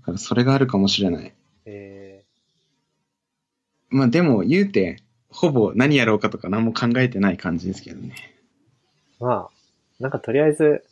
[0.00, 1.32] だからそれがあるかもしれない。
[1.64, 2.24] え
[3.88, 4.98] まあでも言うて、
[5.32, 8.14] ほぼ何やろうかとか何も考えてない感じですけどね。
[9.20, 9.50] ー、まあ、
[9.98, 10.84] なんかとりあえず、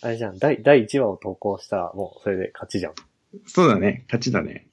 [0.00, 2.94] あれじゃん、第、第1話を投稿したらもうそれで勝ちじゃん。
[3.46, 4.04] そうだね。
[4.06, 4.66] 勝ちだね。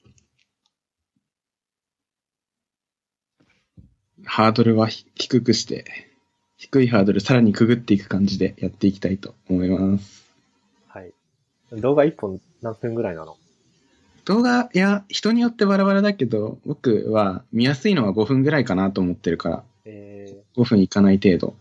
[4.24, 5.84] ハードルはひ低くして、
[6.56, 10.28] 低いハードルさらにくぐっていく感じでやっていきたいと思います。
[10.88, 11.12] はい。
[11.72, 13.36] 動画1本何分ぐらいなの？
[14.24, 21.54] 動画、いや、人によってバラバラだけど、僕は見やすいのは5分ぐらいかなと思ってるから、え5分いかない程度。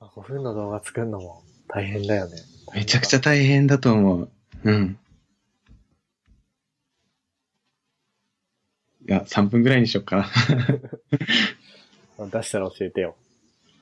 [0.00, 2.36] ー、あ5分の動画作るのも大変だよね。
[2.74, 4.30] めちゃくちゃ大変だと思う。
[4.64, 4.98] うん。
[9.08, 10.26] いや、3分ぐらいにしよっかな。
[12.18, 13.16] あ 出したら教えてよ。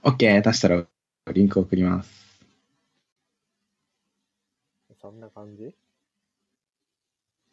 [0.02, 0.86] OK、出したら
[1.32, 2.28] リンク送ります。
[5.00, 5.74] そんな感じ？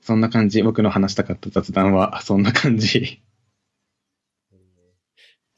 [0.06, 0.62] そんな感じ。
[0.62, 3.24] 僕の話したかった雑談は、そんな感じ。
[4.52, 4.60] えー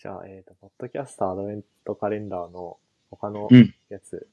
[0.01, 2.77] じゃあ、えっ、と、ポッドキャストアドベントカレンダーの
[3.11, 4.29] 他のうんやつ、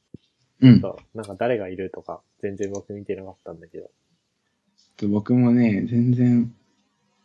[0.60, 0.80] うん。
[0.80, 3.90] となんか誰がいるとか、全然僕見てなかったんだけど。
[5.08, 6.54] 僕もね、全然、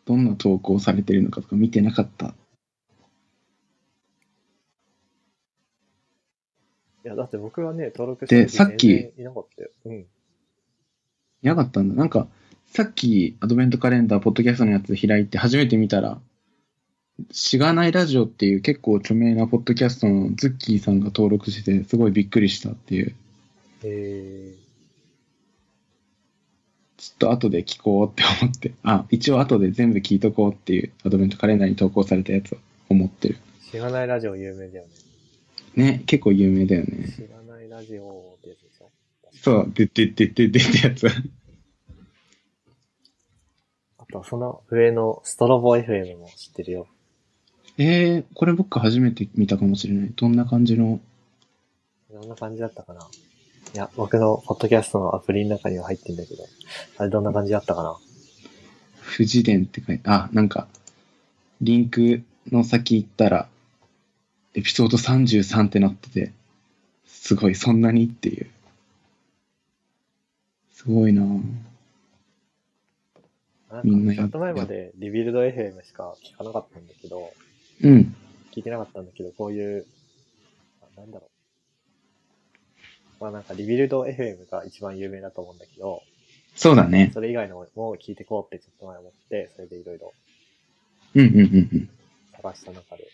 [0.05, 2.33] どんな投稿されてるのかとか見てなかった。
[7.05, 9.69] いや、だって僕がね、登録した時でさっきいなかったよ。
[9.85, 9.93] うん。
[9.99, 10.07] い
[11.43, 11.93] なかったんだ。
[11.93, 12.27] なんか、
[12.71, 16.19] さっきアドベントカレンダー、ポッドキャストのやつ開いて初めて見たら、
[17.31, 23.15] しがないラジオっていう結構著名なポッドキャストのズッキーさんが登録してて、すごいびっくりしたっていう。
[23.83, 24.53] え
[26.97, 32.57] ちょっと後で聞こうって思って、あ、一応後で全部聞いとこうっていうアドベントカレンダーに投稿されたやつを
[32.89, 33.37] 思ってる。
[33.63, 34.85] ー、しがないラジオ有名だよ
[35.75, 35.83] ね。
[35.83, 37.07] ね、結構有名だよね。
[37.07, 38.91] しがないラジオってやつでしょ。
[39.33, 41.07] そう、でででででってやつ。
[44.25, 46.87] その上のストロボ FM も知ってるよ。
[47.77, 50.11] えー、これ僕初めて見たかもしれない。
[50.15, 50.99] どんな感じの？
[52.11, 53.07] どんな感じだったかな？
[53.73, 56.43] いや、僕のポッドキャストのアプリの中には入ってんだけど、
[56.97, 57.97] あれどんな感じだったかな？
[59.15, 60.67] 富士伝って書いて、あ、なんか、
[61.61, 63.47] リンクの先行ったら、
[64.55, 66.31] エピソード33ってなってて、
[67.05, 68.47] すごい、そんなにっていう。
[70.73, 71.41] すごいなぁ
[73.71, 77.31] なんか、ちょっと前までリビルド FM しか聞かなかったんだけど、
[77.83, 78.15] うん。
[78.51, 79.85] 聞いてなかったんだけど、こういう、
[80.81, 81.27] あなんだろ
[83.19, 83.23] う。
[83.23, 86.01] まあなんかリビルド FM が一番有名だと思うんだけど、
[86.55, 87.11] そうだね。
[87.13, 90.13] それ以外のも聞いてこうってちょっと前思って、それでいろいろ
[91.15, 91.89] うんうんうんうん。
[92.33, 93.07] 探した中で、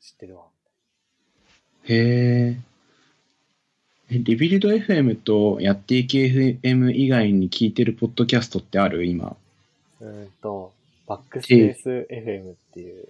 [0.00, 0.44] 知ってるわ。
[1.84, 2.56] へえ。
[4.08, 9.04] えリビルド FM とやっていけ FM 以外に聞いてるポッドキャストってある？
[9.04, 9.36] 今。
[10.00, 10.72] うーんと、
[11.06, 13.08] バックスペース FM っていう、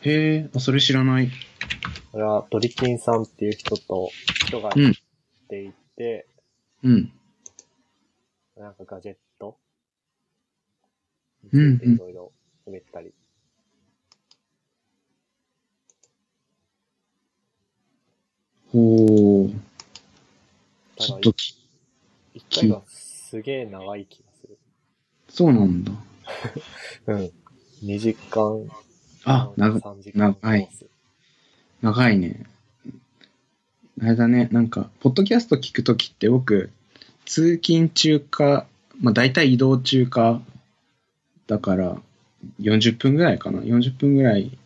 [0.00, 1.30] へえ、あ、それ知らない。
[2.10, 4.10] これはドリキンさんっていう人と、
[4.46, 4.94] 人がうんやっ
[5.48, 6.26] ていて、
[6.82, 7.12] うん。
[8.56, 9.56] なんかガジェット？
[11.52, 12.32] うんいろいろ
[12.66, 13.12] 喋ったり。
[18.72, 19.67] ほう。
[20.98, 21.56] ちょっとき、
[22.34, 24.58] 一回がすげえ長い気がする。
[25.28, 25.92] そうなんだ。
[27.06, 27.32] うん。
[27.84, 28.68] 2時間、
[29.24, 30.86] あ、長3時間コ長いース。
[31.82, 32.44] 長いね。
[34.00, 36.70] あれだね、なんか、ポッドキャスト聞くときって僕、
[37.24, 38.66] 通勤中か、
[39.00, 40.42] まあ大体移動中か、
[41.46, 42.00] だから、
[42.60, 43.60] 40分ぐらいかな。
[43.60, 44.56] 40分ぐらい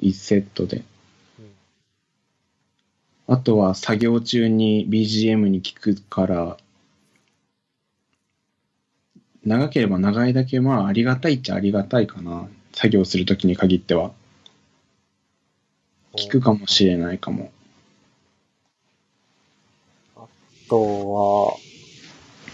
[0.00, 0.82] 1セットで。
[3.30, 6.56] うんあとは作業中に BGM に聞くから、
[9.44, 12.48] 長ければ長いだけまあありがたいっちゃありがたいかな。
[12.72, 14.10] 作業するときに限っては。
[16.16, 17.52] 聞くかもしれないかも。
[20.16, 20.26] あ
[20.68, 21.56] とは、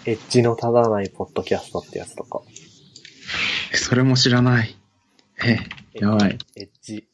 [0.05, 2.43] エッジの立たないポッドキャストってやつとか。
[3.73, 4.77] えそれも知らない。
[5.43, 5.59] え、
[5.99, 6.39] やばい。
[6.55, 7.07] エッジ。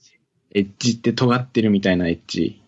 [0.51, 2.62] エッジって尖ってるみたいなエッジ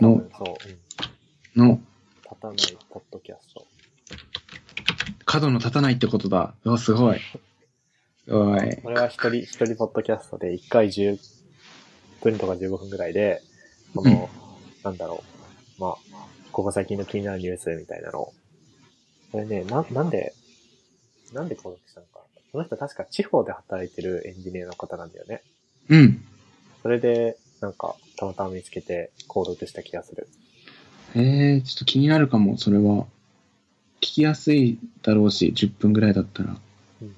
[0.00, 1.60] の分そう。
[1.60, 1.68] うん。
[1.68, 1.80] の
[2.24, 3.66] 立たないポッドキャスト。
[5.24, 6.54] 角の立たないってことだ。
[6.64, 7.18] うわ、すごい。
[8.30, 8.76] おい。
[8.82, 11.18] これは一人、一人ポッドキャストで、1回10
[12.22, 13.42] 分とか15分ぐらいで、
[13.94, 14.28] この、
[14.84, 15.22] なんだろ
[15.78, 15.80] う。
[15.80, 15.96] まあ、
[16.52, 18.34] ここ最近の気になるニュースみたいなのを。
[19.32, 20.34] これね、な、なんで、
[21.32, 22.24] なんで登録したのかな。
[22.52, 25.42] この人確か地方で働いてるエンジニアの方なんだよね。
[25.88, 26.24] うん。
[26.82, 30.28] それで、なんか、たまたま見つけて登録した気がする。
[31.14, 33.06] えー、ちょっと気になるかも、それは。
[34.00, 36.56] 聞きやすいだろうし、10分ぐらいだったら。
[37.02, 37.14] うん。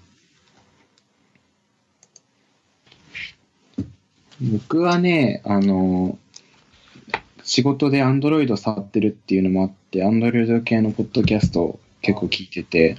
[4.52, 6.18] 僕はね、あの、
[7.42, 12.96] 仕事で Android 触ってるっていうのもあって、Android 系のポッドキャストを結構聞いてて、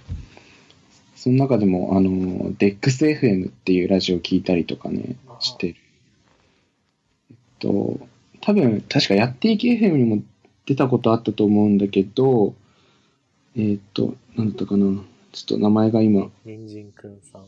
[1.16, 5.76] その中でも、あの、DEXFM っていうラジオ聞いたりとかね、してる。
[7.62, 8.00] と、
[8.42, 10.24] 多分、確かやっていけ FM にも
[10.66, 12.56] 出たことあったと思うんだけど、
[13.56, 15.02] えっと、なんだったかな。
[15.32, 17.44] ちょっと名前が今、人参くんさん？
[17.44, 17.46] い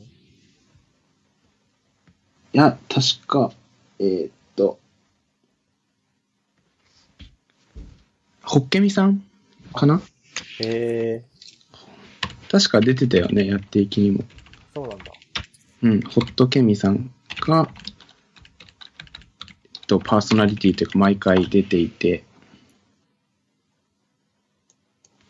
[2.53, 3.51] や、確か、
[3.99, 4.79] えーっと、
[8.43, 9.23] ホッケミさん？
[9.73, 10.01] かな？
[10.61, 11.23] へえ
[12.51, 14.19] 確か出てたよね、やっていきにも。
[14.19, 14.25] ー、
[14.75, 15.05] そうなんだ。
[15.81, 17.69] うん、ホットケミさんが、
[19.87, 22.23] と、パーソナリティというか、毎回出ていて、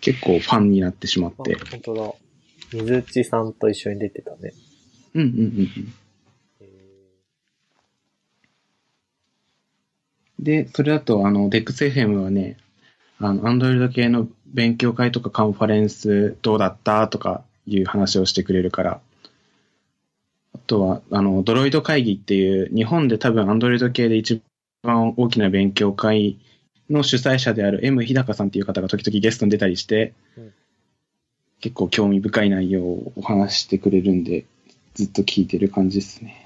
[0.01, 1.55] 結構ファンになってしまっあ、て。
[1.71, 2.13] 本当だ。
[2.71, 4.53] 水内さんと一緒に出てたね。
[5.13, 5.93] うんうんうんうん。
[6.61, 6.69] へ
[10.39, 12.57] で、それだと、あの、DEXFM はね、
[13.19, 17.07] あの、Android 系の勉強会とかカンファレンスどうだった？
[17.07, 19.01] とかいう話をしてくれるから。
[20.65, 24.41] あとは、あの、ドロイド会議っていう、日本で多分 Android 系で一
[24.81, 26.39] 番大きな勉強会
[26.89, 30.53] の主催者である M 日高さんっていう方が時々ゲストに出たりして、うん
[31.59, 34.43] 結構興味深い内容をお話ししてくれるんで、
[34.95, 36.45] ずっと聞いてる感じですね。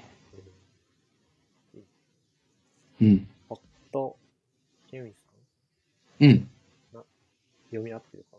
[3.02, 3.26] うん。
[3.48, 3.58] ホッ
[3.90, 4.16] ト、
[4.88, 5.10] ケミ
[6.20, 6.28] さん？
[6.28, 6.48] うん。
[7.70, 8.36] 読み合ってるか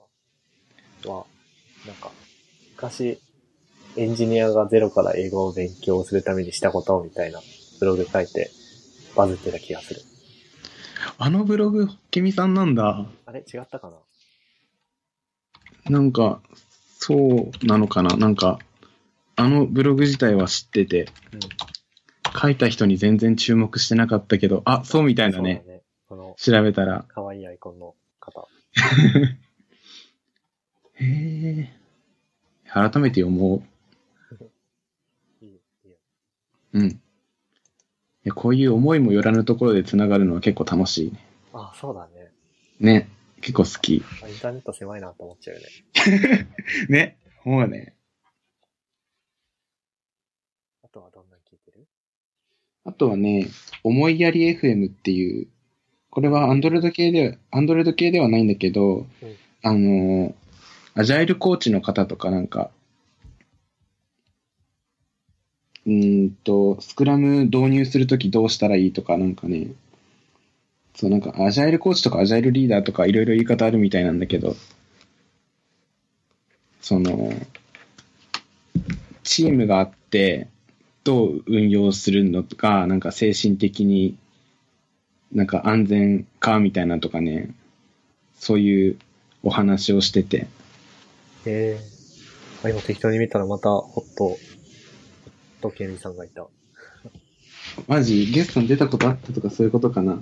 [1.06, 1.13] な？
[1.13, 1.26] は、
[1.86, 2.13] なんか、
[2.78, 3.20] 昔、
[3.99, 7.41] エンジニアがゼロから英語を勉強するためにしたことみたいな
[7.81, 8.49] ブログ書いて
[9.13, 9.99] バズってた気がする。
[11.17, 13.05] あのブログ、ケミさんなんだ。
[13.25, 13.41] あれ？
[13.41, 13.91] 違ったか
[15.85, 15.91] な？
[15.91, 16.41] なんか、
[16.97, 18.15] そうなのかな？
[18.15, 18.59] なんか、
[19.35, 21.39] あのブログ自体は知ってて、うん。
[22.41, 25.63] 書いた人に全然注目してなかったけど、あ、そうみたいだね。
[25.67, 25.81] ね。
[26.08, 27.04] この調べたら。
[27.10, 28.47] 可愛いアイコンの方。
[30.95, 31.69] へえ。
[32.71, 33.63] 改めて読も
[35.41, 35.52] いい、い
[35.87, 35.97] いよ。
[36.74, 36.80] う。
[36.80, 37.02] うん。
[38.36, 41.26] こういう思いもよらぬところで繋がるのは結構楽しいね。
[41.54, 42.32] あ、そうだね。
[42.80, 43.10] ね。
[43.42, 44.04] 結構好き。
[44.24, 46.48] あインターネット狭いなと思っちゃうよね。
[46.90, 47.17] ね。
[47.46, 47.94] もうね。
[50.84, 51.88] あとはどんなの聞いてる？
[52.84, 53.48] あとはね、
[53.84, 55.48] 思いやり FM っていう、
[56.10, 60.34] これは Android 系で、Android 系ではないんだけど、うんあの、
[60.96, 62.72] アジャイルコーチの方とかなんか、
[65.88, 69.67] うんと、スクラム導入するときどうしたらいいとかなんかね、
[70.96, 74.56] そう、なんか、アジャイルコーチとかアジャイルリーダーとかいろいろ言い方あるみたいなんだけど、
[76.82, 77.32] その、
[79.23, 80.48] チームがあって、
[81.04, 84.17] どう運用するのか、なんか精神的に、
[85.32, 87.52] なんか安全かみたいなとかね、
[88.38, 88.98] そういう
[89.44, 90.48] お話をしてて、
[91.46, 94.38] えー、今適当に見たらまた、ホット、
[95.62, 96.47] ホットケミさんがいた。
[97.87, 100.21] マジゲストに出たことあったとかそういうことかな？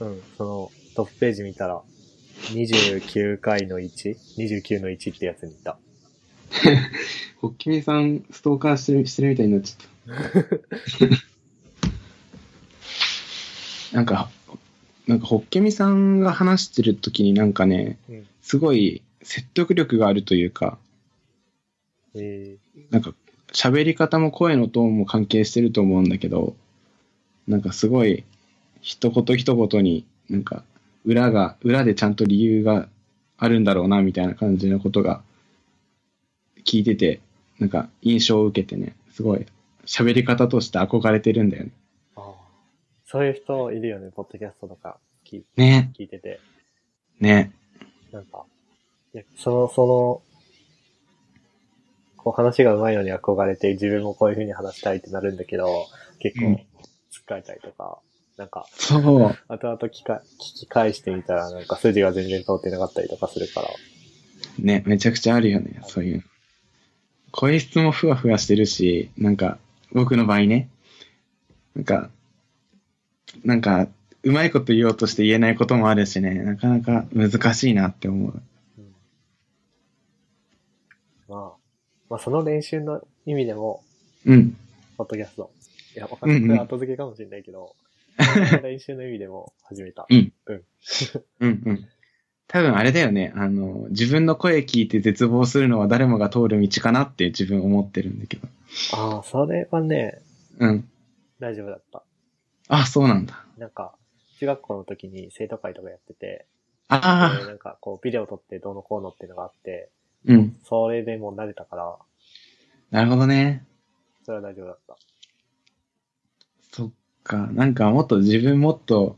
[0.00, 1.80] うん、その、トップページ見たら、
[2.52, 5.78] 29回の 1?29 の1ってやつにいた。
[7.40, 9.86] ホッケミさん、ストーカーしてるしてるみたいになっちゃっ
[13.90, 13.96] た。
[13.96, 14.30] なんか、
[15.06, 18.26] なんかホッケミさんが話してる時になんかね、うん。
[18.42, 20.78] すごい説得力があるというか、
[22.14, 22.56] え
[22.90, 23.14] なんか
[23.54, 26.54] 喋り方も声のトーンも関係してると思うんだけど、
[27.46, 28.24] なんかすごい
[28.82, 30.64] 一言一言になんか
[31.04, 32.88] 裏が、裏でちゃんと理由が
[33.38, 35.22] あるんだろうなみたいな感じのことが
[36.64, 37.20] 聞いてて、
[37.60, 39.46] なんか印象を受けてね、すごい
[39.86, 41.70] 喋り方として憧れてるんだよね。
[42.16, 42.32] ー、ああ。
[43.06, 46.40] そういう人いるよね、ポッドキャストとか聞いね、聞いてて。
[47.20, 47.52] ね、
[48.10, 48.44] なんか、
[49.14, 50.33] いや、その、その、
[52.24, 55.86] こう話が上手いのに憧れて自分もこういう風に話したいってなるんだけど、
[56.20, 56.56] 結うん。
[56.56, 56.62] 構、
[57.12, 57.98] 疲れたりとか、
[58.36, 63.68] なんか、そう、後々聞か聞き返してみたらなんか筋が全然通ってなかったりとかするから、
[64.58, 66.16] ね、めちゃくちゃあるよね、そういう。
[66.16, 66.22] の。
[67.30, 69.58] 声質もふわふわしてるし、なんか、
[69.92, 70.68] 僕の場合ね、
[71.76, 72.10] なんか、
[73.44, 73.88] なんか、
[74.22, 78.42] うまいこと言おうとして言えないこともあるしね、なかなか難しいなって思う。
[78.78, 78.94] うん
[81.28, 81.52] まあ、
[82.10, 83.82] まあその練習の意味でも、
[84.26, 84.56] うん。
[84.96, 85.50] ポッドキャスト。
[85.96, 86.38] いや、わかんない。
[86.38, 87.74] うんうんこれ後付けかもしれないけど、
[88.18, 90.06] その練習の意味でも始めた。
[90.08, 90.32] うん。
[90.46, 90.62] うん。
[91.40, 91.88] うんうん。
[92.46, 98.46] 多分あれだよね、あの、自分の声聞いて絶望するのは誰もが通る道かなって自分思ってるんだけど。
[98.92, 100.20] ああ、それはね、
[100.58, 100.88] うん。
[101.40, 102.02] 大丈夫だった。
[102.68, 103.44] あ、そうなんだ。
[103.58, 103.94] なんか、
[104.38, 106.46] 中学校の時に生徒会とかやってて、で
[106.88, 109.90] ああ、なんかこうビデオ撮ってどうのこうのっていうのがあって、
[110.26, 110.56] うん。
[110.64, 111.96] それでもう慣れたから、
[112.90, 113.66] なるほどね。
[114.24, 114.96] それは大丈夫だった。
[116.72, 116.90] そっ
[117.24, 117.48] か。
[117.52, 119.16] なんかもっと自分もっと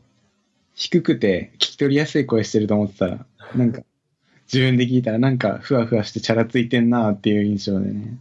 [0.73, 3.83] 低くて聞き取りやすい声してると思ってたら、なんか
[4.51, 8.17] 自分で聞いたらなんかふわふわしてチャラついてんなっていう印象でね。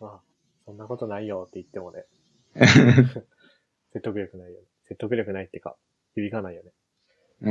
[0.00, 0.20] まあ、
[0.64, 2.04] そんなことないよって言ってもね、
[3.92, 4.66] 説得力ないよね。
[4.88, 5.76] 説得力ないってか、
[6.14, 6.72] 響かないよね。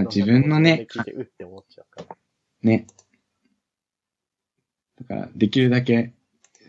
[0.05, 2.17] 自分のね、聞いて、うって思っちゃうから。
[2.63, 2.87] ね。
[4.99, 6.13] だからできるだけ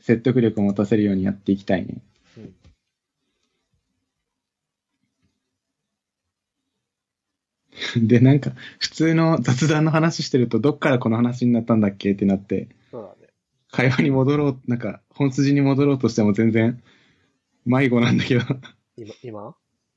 [0.03, 2.03] 説得力を持たせるようにやっていきたいね。
[2.37, 2.55] うん。
[8.07, 13.33] で、なんか普通の雑談の話してるとどっからこの話になったんだっけってなって、そうだね。
[13.71, 16.83] 会話に戻ろう、なんか本筋に戻ろうとしても全然
[17.65, 18.45] 迷子なんだけど。
[18.97, 19.55] 今、今？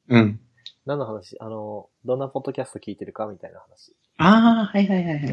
[0.09, 0.39] うん。
[0.85, 1.37] 何の話？
[1.39, 3.95] あの、どんなポッドキャスト聞いてるかみたいな話。
[4.17, 5.23] ああ、はいはいはいはい。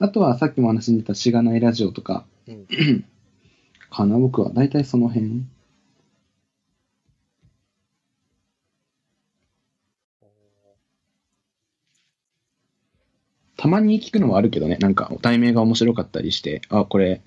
[0.00, 2.66] あとはさっきも話に出たしがないラジオとか、うん。
[3.90, 4.50] かな、僕は。
[4.52, 5.44] だいたいその辺。
[13.56, 17.22] たまに聞くのはあるけどね、なんか題名が面白かったりして、あ、これ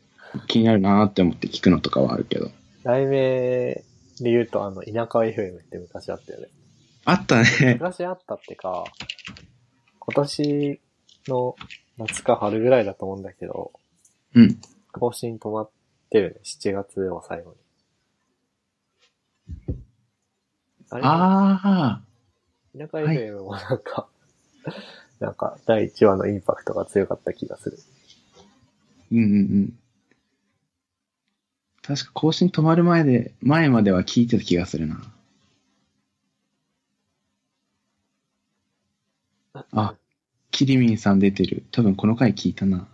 [0.47, 2.51] 気になるなーって思って聞くのとかはあるけど。
[2.83, 3.83] 題名で
[4.19, 6.47] 言うと、あの、田舎 FM って昔あったよね。
[7.03, 7.73] あったね。
[7.73, 8.85] 昔あったってか、
[9.99, 10.79] 今年
[11.27, 11.55] の
[12.07, 13.71] 夏か春ぐらいだと思うんだけど、
[14.35, 14.57] うん。
[14.91, 15.69] 更新止まっ
[16.09, 16.41] てるね。
[16.43, 17.57] 7月を最後に。
[20.89, 21.01] あれ？
[21.05, 22.01] あ
[22.77, 24.07] 田舎 FM もなんか、
[25.19, 27.77] なんか第1話のインパクトが強かった気がする。
[28.37, 28.41] あ、
[29.11, 29.35] うんうんう
[29.67, 29.79] ん。
[31.81, 35.01] 確か更新止まる前で、前までは聞いてた気がするな。
[39.73, 39.95] あ、
[40.61, 41.63] キリミンさん出てる。
[41.71, 42.87] 多分この回聞いたな。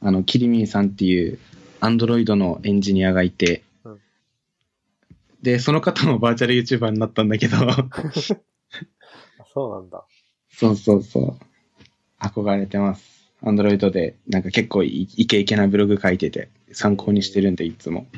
[0.00, 1.38] あの、キリミンさんっていう、
[1.78, 4.00] アンドロイドのエンジニアがいて、うん
[5.40, 7.88] で、その方もバーチャル YouTuber になったんだけど、あ、
[9.54, 10.04] そうなんだ。
[10.50, 11.38] そうそうそう。
[12.18, 13.30] 憧れてます。
[13.40, 18.08] アンドロイドで、なんか結構イイケイケなブログ書いてて、参考にしてるんで、いつも。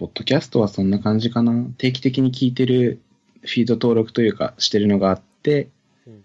[0.00, 1.52] ポッドキャストはそんな感じかな。
[1.76, 3.02] 定期的に聞いてる
[3.42, 5.68] フィード登録というかしてるのがあって、
[6.06, 6.24] うん。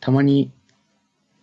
[0.00, 0.50] たまに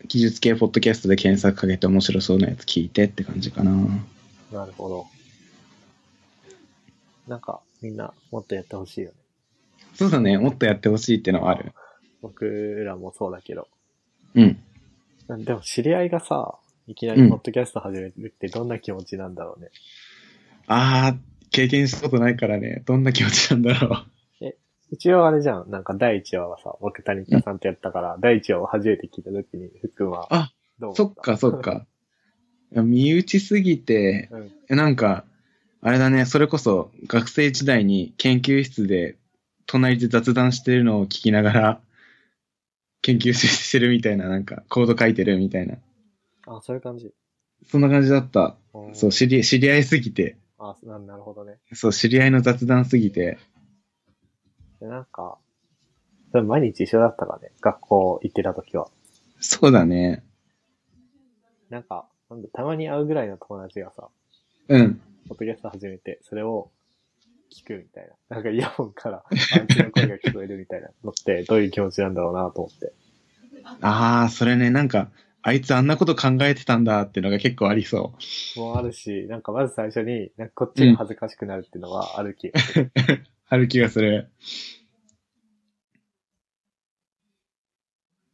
[0.06, 3.72] 技術系ポッドキャストで検索かけて面白そうなやつ聞いてって感じかな。
[3.72, 4.06] うん
[4.52, 5.08] なるほど。
[7.28, 9.16] なんか、みんなもっとやってほしいよね。
[9.96, 11.72] そうだね、もっとやってほしいってのはある。
[12.22, 13.70] 僕らもそうだけど。
[14.36, 14.60] うん。
[15.46, 16.56] でも知り合いがさ、
[16.88, 19.70] いきなりポッドキャスト始めるってどんな気持ちなんだろうね。
[20.68, 24.06] あー、経験したことないからね、どんな気持ちなんだろ
[24.92, 25.72] 一応あれじゃん。
[25.72, 30.52] なんか第1話はさ、僕谷田さんとやったから、第1話を初めて聞いた時に、ふっくんはあ。
[30.94, 31.62] そっか、そっ。
[31.62, 31.88] か。
[32.72, 34.52] 身内すぎて、うん。
[34.70, 35.26] えなんか、
[35.82, 39.18] あれだね、それこそ学生時代に研究室で
[39.66, 41.82] 隣で雑談してるのを聞きながら、
[43.02, 45.78] 研究してるみたいな、なんか、コード書いてるみたいな。
[46.46, 47.12] あ、そういう感じ。
[47.68, 48.58] そんな感じだった。
[48.76, 50.38] うんそう、知り、知り合いすぎて、
[50.70, 51.58] あ、ななるほどね。
[51.74, 53.38] そう、知り合いの雑談すぎて、
[54.80, 55.38] で、なんか、
[56.32, 57.52] それ毎日一緒だったからね。
[57.62, 58.90] 学校行ってた時は。
[59.40, 60.24] そうだね。
[61.70, 64.10] なんか、なんだ、たまに会うぐらいの友達がさ、
[64.70, 65.02] うん。
[65.28, 66.72] ポッドキャスト始めて、それを
[67.52, 68.36] 聞くみたいな。
[68.36, 72.94] なんかイヤホンから相手の声が聞こえるみたいなのって、どういう気持ちなんだろうなと思って。
[73.82, 75.10] ああ、それね、なんか、
[75.46, 78.14] あいつあんなこと考えてたんだっていうのが結構ありそ
[78.56, 82.86] もうあるし、なんかまず最初に、なんかこっちが恥ずかしくなるっていうのはある気がする。
[82.86, 82.92] う。
[83.50, 84.32] ある気がする。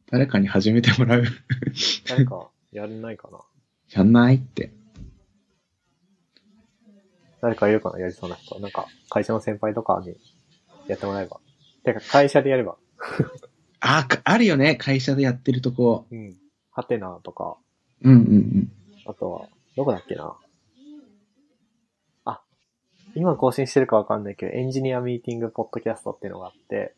[0.08, 1.24] 誰かに始めてもらう？
[2.08, 3.40] 誰か、やんないかな？
[3.90, 4.72] やんないって。
[7.42, 7.98] 誰かいるかな？
[7.98, 8.60] やりそうな人。
[8.60, 10.14] なんか、会社の先輩とかに
[10.86, 11.40] やってもらえば。
[11.84, 12.76] てか、会社でやれば。
[13.80, 16.06] ああるよね、会社でやってるとこ。
[16.12, 16.36] うん。
[16.70, 17.56] ハテナとか、
[18.02, 18.72] うんうんうん。
[19.06, 20.36] あとは、どこだっけな。
[22.24, 22.42] あ、
[23.14, 26.94] 今更新してるかわかんないけど、エンジニアミーティングポッドキャストっていうのがあって、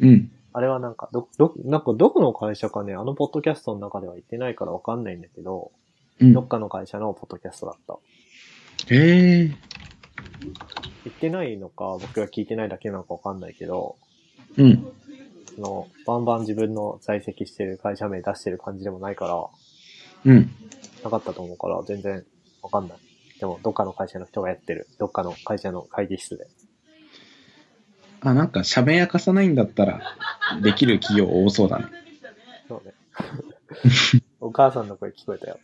[0.00, 0.30] うん。
[0.52, 5.72] あれはなんか、ど、ど、なんかどこの会社かね、あのポッドキャストの中では言ってないからわかんないんだけど、
[6.20, 6.48] うんどっ。
[6.48, 8.94] かの会社のポッドキャストだった。
[8.94, 9.46] へえ。
[11.04, 13.96] 言ってないのか、僕が聞いてないだけなのかわかんないけど、
[14.56, 14.92] うん。
[15.54, 20.50] その、バンバン自分の在籍してる会社名出してる感じでもないから、うん。
[21.02, 22.24] なかったと思うから、全然
[22.62, 22.98] わかんない。
[23.38, 24.88] でも、どっかの会社の人がやってる。
[24.98, 26.46] どっかの会社の会議室で。
[28.20, 30.00] あ、なんか喋やかさないんだったら、
[30.62, 31.86] できる企業多そうだね。
[32.68, 32.94] そうね。
[34.40, 35.58] お母さんの声聞こえたよ。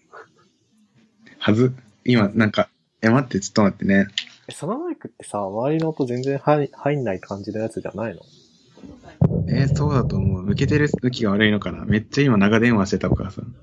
[1.38, 1.72] はず
[2.04, 2.68] 今、なんか、
[3.02, 4.08] え、待って、ちょっと待ってね。
[4.46, 8.20] え、そのマイクってさ、周りの音全然入入んない感じのやつじゃないの？
[9.50, 10.42] えーそうだと思う。
[10.42, 13.54] 向けてる向きが悪いのかなめっちゃ今長電話してたお母さん。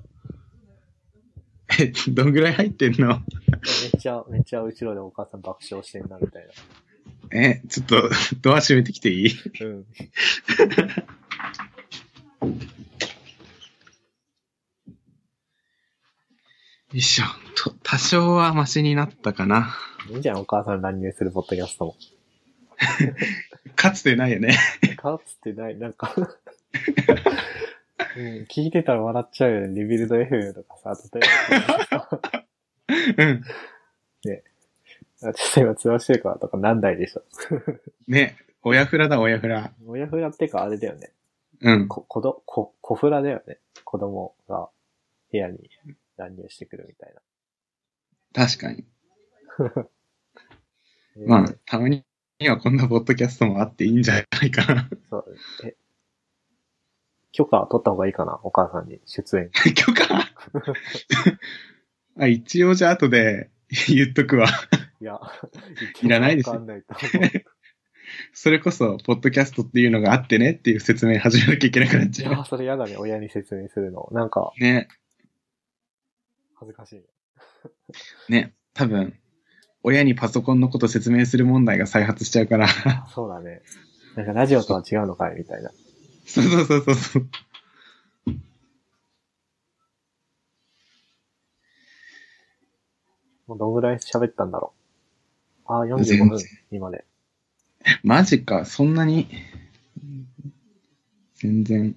[1.80, 3.08] え、どんぐらい入ってんの？
[3.08, 6.48] めっちゃ、めっちゃ後ろでお母さん爆笑してんな、みたい
[7.30, 8.10] え、ちょっと、
[8.40, 9.34] ドア閉めてきていい？
[9.60, 9.66] な。
[9.66, 9.76] うん。
[9.78, 9.84] よ
[16.94, 17.24] いしょ。
[17.54, 19.76] と、多少はマシになったかな。
[20.10, 21.96] いいんじゃん、お母さん乱入するポッドキャストも。
[23.76, 24.56] かつてないよね。
[24.96, 26.14] かつてない、なんか
[28.16, 29.68] うん、聞いてたら笑っちゃうよね。
[29.80, 31.24] リビルド FM とかさ、例え
[31.96, 32.46] ば。
[33.24, 33.42] うん。
[35.22, 37.22] あちょっと今通話してるからとか何台でしょ。
[38.06, 39.72] ね、親フラだ、親フラ。
[39.86, 41.12] 親フラってかあれだよね。
[41.60, 41.88] うん。
[41.88, 43.58] こ、こど、こ、子フラだよね。
[43.84, 44.70] 子供が
[45.32, 45.58] 部屋に
[46.16, 47.14] 乱入してくるみたい
[48.32, 48.84] 確かに。
[49.58, 49.88] な。
[51.26, 52.04] まあえー、たまに
[52.46, 54.88] はこんなポッドキャストもあっていいんじゃないかな。
[55.10, 55.34] そう、
[55.64, 55.76] え、
[57.32, 58.38] 許可取った方がいいかな？
[58.44, 59.50] お母さんに出演。
[59.74, 60.24] 許可？
[62.20, 63.50] あ、一応じゃあ後で
[63.88, 64.46] 言っとくわ。
[65.00, 65.20] いや、
[66.02, 67.30] いらないですわかんないと思う。
[68.32, 72.96] それこそ、ポッドキャストっていうのがあってねっていう説明始めなきゃいけなくなっいちゃや、それやだね。
[72.96, 74.08] 親に説明するの。
[74.12, 74.60] なんか、う。
[74.62, 74.88] ね、
[76.54, 77.04] 恥ずかしい。
[78.32, 79.18] ね、多分、
[79.88, 82.68] 親にパソコンのこと説明する問題が再発しちゃうから。
[83.14, 83.62] そうだね。
[84.16, 85.70] なんかラジオとは違うのかいみたいな。
[86.26, 87.28] そうそうそうそうそう。
[93.46, 94.74] もうどんぐらい喋ったんだろ
[95.66, 95.72] う。
[95.72, 96.38] ああ、45分。
[96.70, 97.06] 今で。
[98.02, 99.26] マジか、そんなに、
[101.36, 101.96] 全然、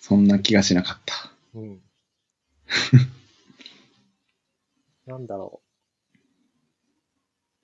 [0.00, 1.30] そんな気がしなかった。
[1.54, 1.80] うん。
[5.08, 5.62] なんだろ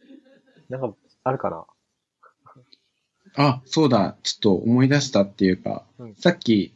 [0.00, 0.72] う。
[0.72, 1.66] なんか、あるかな？
[3.36, 6.72] あ、そうだ、ちょっと思い出したっていうか、うんさっき、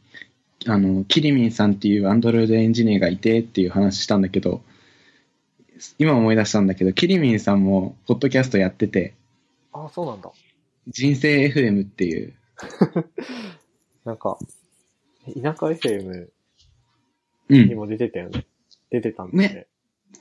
[0.67, 4.61] あの、キリミンさんっていうアンドロイドエンジニアがいてっていう話したんだけど、
[5.97, 9.15] 今思い出したんだけど、キリミンさんも、ポッドキャストやってて、
[9.71, 10.31] ああ、そうなんだ。
[10.87, 12.33] 人生 FM っていう、
[14.03, 14.37] なんか、
[15.25, 16.29] 田舎 FM
[17.51, 18.45] うん、にも出てたよね。
[18.91, 19.67] 出てたんだよね。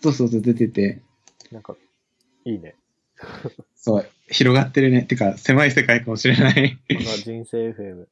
[0.01, 1.03] そうそうそう、出てて、
[1.51, 1.77] なんか、
[2.45, 2.75] いいね。
[3.77, 5.03] そう、広がってるね。
[5.03, 6.79] てか、狭い世界かもしれない。
[6.89, 8.07] この人生 FM。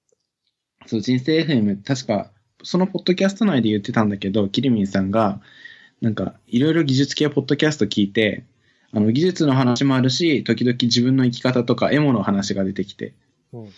[0.87, 2.31] そう、人生 FM、確か、
[2.63, 5.41] そのポッドキャスト内で言ってたんだけど、キリミンさんが、
[6.01, 8.45] なんか、いろいろ技術系ポッドキャスト聞いて、
[8.93, 13.15] あの、技術の話もあるし、時々自分の生き方とかエモの話が出てきて、
[13.53, 13.69] うん。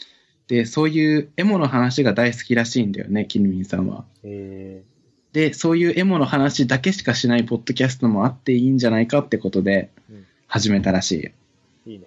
[0.49, 4.05] で、そういうエモの話が大好きらしいんだよね、キリミンさんは。
[4.23, 4.83] え
[5.39, 12.07] で、そういうエモの話だけしかしないポッドキャストもあっていいんじゃないかってことでうん始めたらしー、いいね。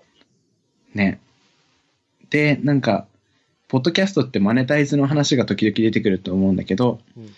[0.93, 0.97] い。
[0.97, 1.21] ね。
[2.29, 3.07] で、なんか、
[3.69, 7.29] ポッドキャストってマネタイズの話が時々出てくると思うんだけど、うん。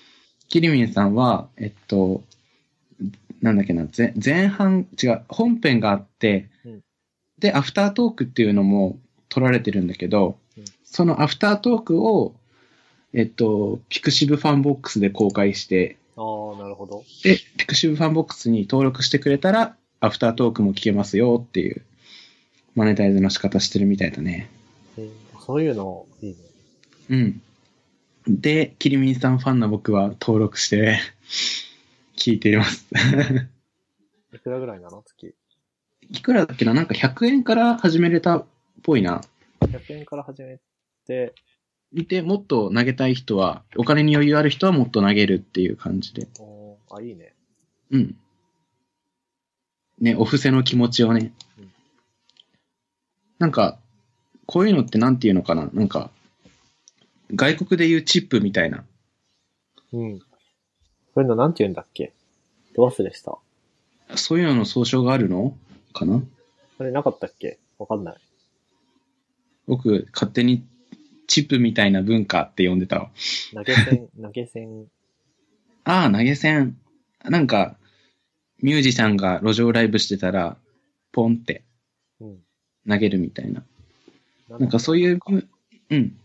[0.50, 2.24] キリミンさんは、えっと、
[3.44, 6.82] なんだっけな、前前半、違う、本編があって、うん
[7.38, 8.98] で、アフタートークっていうのも
[9.30, 12.34] 取られてるんだけど、うんそのアフタートークを、
[13.14, 17.04] えっと、 pixiv FANBOX で公開して、ああ、なるほど。
[17.24, 21.84] で、 pixiv FANBOX に登録してくれたら、アフタートークも聞けますよっていう、
[22.76, 24.50] マネタイズの仕方してるみたいだね。
[24.98, 25.10] えー
[25.46, 26.36] そういうの、いいね。
[27.10, 27.42] うん。
[28.28, 31.00] で、キリミンさんファンの僕は登録して、
[32.16, 32.86] 聞いています。
[34.34, 35.04] いくらぐらいなの？
[35.04, 35.36] 月。
[36.10, 36.74] いくらだっけな？
[36.74, 38.46] なんか100円から始めれたっ
[38.84, 39.22] ぽいな。
[39.60, 40.60] 100円から始め
[41.06, 41.34] て、
[41.94, 46.28] で、もっと投げたい人は、お金に余裕ある人はもっと投げるっていう感じで。
[46.40, 47.34] おーあ、いいね。
[47.92, 48.18] うん。
[50.00, 51.72] ね、お布施の気持ちをねうん。
[53.38, 53.78] なんか、
[54.48, 56.10] こういうのってなんていうのかななんか、
[57.36, 58.84] 外国でいうチップみたいな。
[59.92, 60.20] うん。
[60.20, 60.26] こ
[61.18, 62.12] ういうのなんて言うんだっけ？
[62.76, 63.38] ど忘れした？
[64.16, 65.56] そういうのの総称があるの？
[65.94, 66.24] かな？
[66.80, 67.60] あれなかったっけ？
[67.78, 68.18] わかんない。
[69.68, 70.66] 僕、勝手に
[71.28, 73.12] チップみたいな文化って呼んでたわ。
[73.54, 74.88] 投げ銭、投げ銭。
[75.86, 76.78] ああ、投げ銭。
[77.24, 77.78] なんか、
[78.62, 80.58] ミュージシャンが路上ライブしてたら、
[81.12, 81.64] ポンって
[82.20, 82.40] うん。
[82.88, 83.64] 投げるみたいな。
[84.50, 85.50] ななんかそういう、うん。
[85.90, 86.18] うん、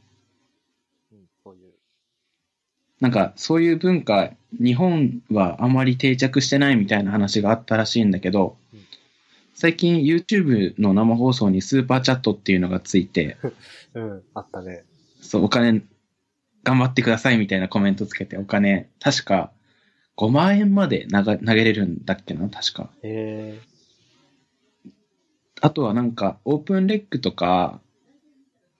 [1.44, 1.72] そういう。
[3.00, 8.80] なんかそういう文化、日本はあまり定着してないみたいな話があったらしいんだけどうん、
[9.54, 13.36] 最近 YouTube の生放送にスーパーチャットっていうのがついて、
[13.94, 14.84] うん、あったね。
[15.20, 15.82] そう、お金
[16.64, 19.52] 頑張ってくださいみたいなコメントつけて、お金、確か
[20.16, 22.90] 5万円まで投げ投げれるんだっけな、確か。
[23.02, 23.68] へえ
[25.60, 27.80] あとはなんか、オープンレックとか、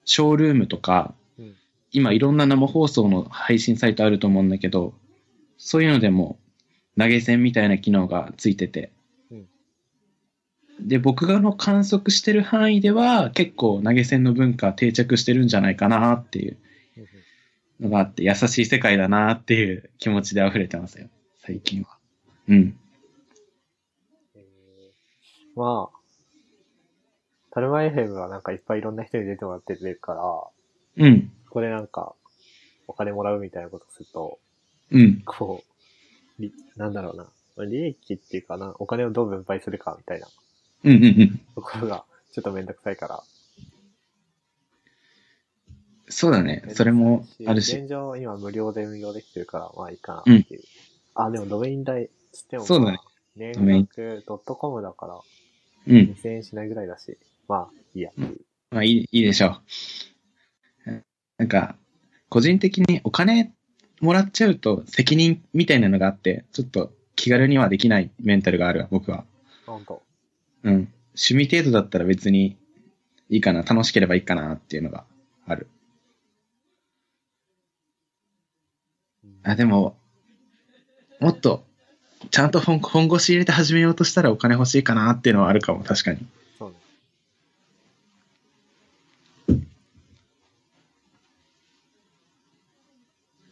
[0.05, 1.55] ショールームとか、うん
[1.91, 4.93] 今いろんな生放送の配信サイトあると思うんだけど、
[5.57, 6.37] そういうのでも
[6.99, 8.98] 投げ銭みたいな機能がついてて、うん
[10.81, 16.57] で、僕がの観測してる範囲では結構投げ銭の文化定着してるんじゃないかなっていう
[17.79, 21.07] のがあって、優しい世界だなっていう気持ちで溢れてますよ、
[21.39, 21.97] 最近は。
[22.47, 22.77] うん。
[24.35, 24.41] へー
[25.55, 25.99] まあ、
[27.51, 30.13] タルマ FM はなんかいっぱいいろんな人に出てもらってるか
[30.97, 31.31] ら、うん。
[31.49, 32.13] これなんか、
[32.87, 34.39] お金もらうみたいなことすると、
[34.91, 35.21] うん。
[35.25, 35.63] こ
[36.39, 37.23] う、りなんだろうな。
[37.55, 40.27] まあ利益っていうかな、お金をどう分配するかみたいな
[40.83, 41.41] うんうんうん。
[41.55, 43.23] ところが、ちょっとめんどくさいから。
[46.09, 46.63] そうだね。
[46.73, 47.77] それもあるし。
[47.77, 50.61] 現状今無料で運用できてるから、まあいいかなっていう。
[51.13, 52.99] あ、でもドメイン代、つっても、そうだね。
[53.35, 54.23] 年ドメイン額
[54.55, 55.19] .com だから、
[55.87, 55.95] うん。
[55.95, 57.17] 2000円しないぐらいだし、
[57.47, 58.11] まあいいや。
[58.71, 59.61] まあいい、いいでしょう。
[61.37, 61.75] なんか、
[62.29, 63.53] 個人的にお金
[64.01, 69.25] もらっちゃうと責任みたいなのがあって、ちょっと気軽にはできないメンタルがあるわ、僕は。
[69.65, 70.03] ほんと。
[70.63, 70.91] うん。
[71.15, 72.57] 趣味程度だったら別に
[73.29, 75.05] いいかな、楽しければいいかなっていうのが
[75.45, 75.67] ある。
[79.43, 79.95] あ、でも、
[81.19, 81.63] もっと、
[82.31, 86.19] ちゃんと本本腰入れて始めようとしたらお金欲しいかなっていうのはあるかも、確かに。
[86.57, 86.75] そうね。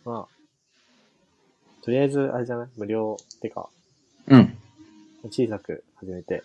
[0.03, 2.67] まあ、とりあえず、あれじゃない？
[2.77, 3.69] 無料ってか、
[4.27, 4.57] うん。
[5.29, 6.43] 小さく始めて、で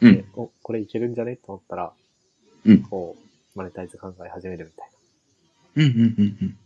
[0.00, 0.24] うん。
[0.34, 1.36] お、これいけるんじゃね？
[1.36, 1.92] と思ったら、
[2.64, 2.82] うん。
[2.82, 3.16] こ
[3.54, 4.90] う、マネタイズ考え始めるみたい
[5.76, 6.58] うんうんうんうん。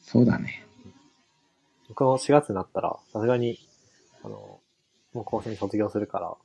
[0.00, 0.64] そうだね。
[0.84, 0.90] な。
[1.88, 3.58] 僕も4月になったら、さすがに、
[4.22, 4.60] あの、
[5.12, 6.36] もう高専卒業するから、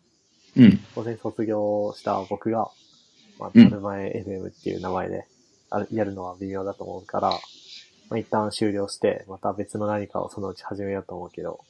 [0.57, 0.79] うん。
[0.95, 2.69] 高専卒業した僕が、
[3.39, 5.25] まあ、うんタルマエ FM っていう名前で、
[5.69, 7.29] あるやるのは微妙だと思うから、
[8.09, 11.61] まあ、一旦終了して、また別の何かをそのうち始めようと思うけど、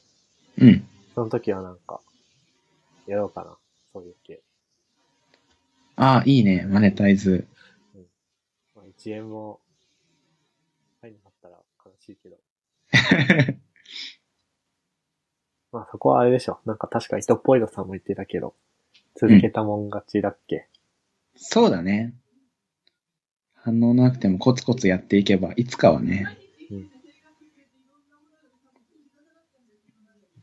[0.58, 0.86] うん。
[1.14, 2.00] その時はなんか、
[3.06, 3.56] やろうかな。
[3.92, 4.42] そういう系。
[5.96, 6.66] ああ、いいね。
[6.68, 7.46] マネタイズ。
[8.74, 9.60] まあ、1円も
[11.00, 12.36] 入んなかったら悲しいけど。
[15.72, 16.60] まあそこはあれでしょ。
[16.66, 18.54] なんか確か糸っぽいのさんも言ってたけど、
[19.16, 20.68] 続けたもん勝ちだっけ、
[21.34, 22.14] そうだね。
[23.54, 26.26] 反応なくてもコツコツやっていけば、いつかはね。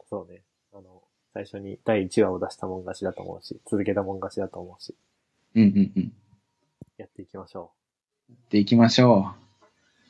[0.10, 0.42] そうね。
[0.74, 1.04] あの、
[1.40, 4.94] 最初に第1話を出したもん勝ちだと思うし、続けたもん勝ちだと思うし、
[5.56, 6.14] うんうんうん。
[6.98, 7.72] やっていきましょ
[8.50, 9.34] で、いきましょ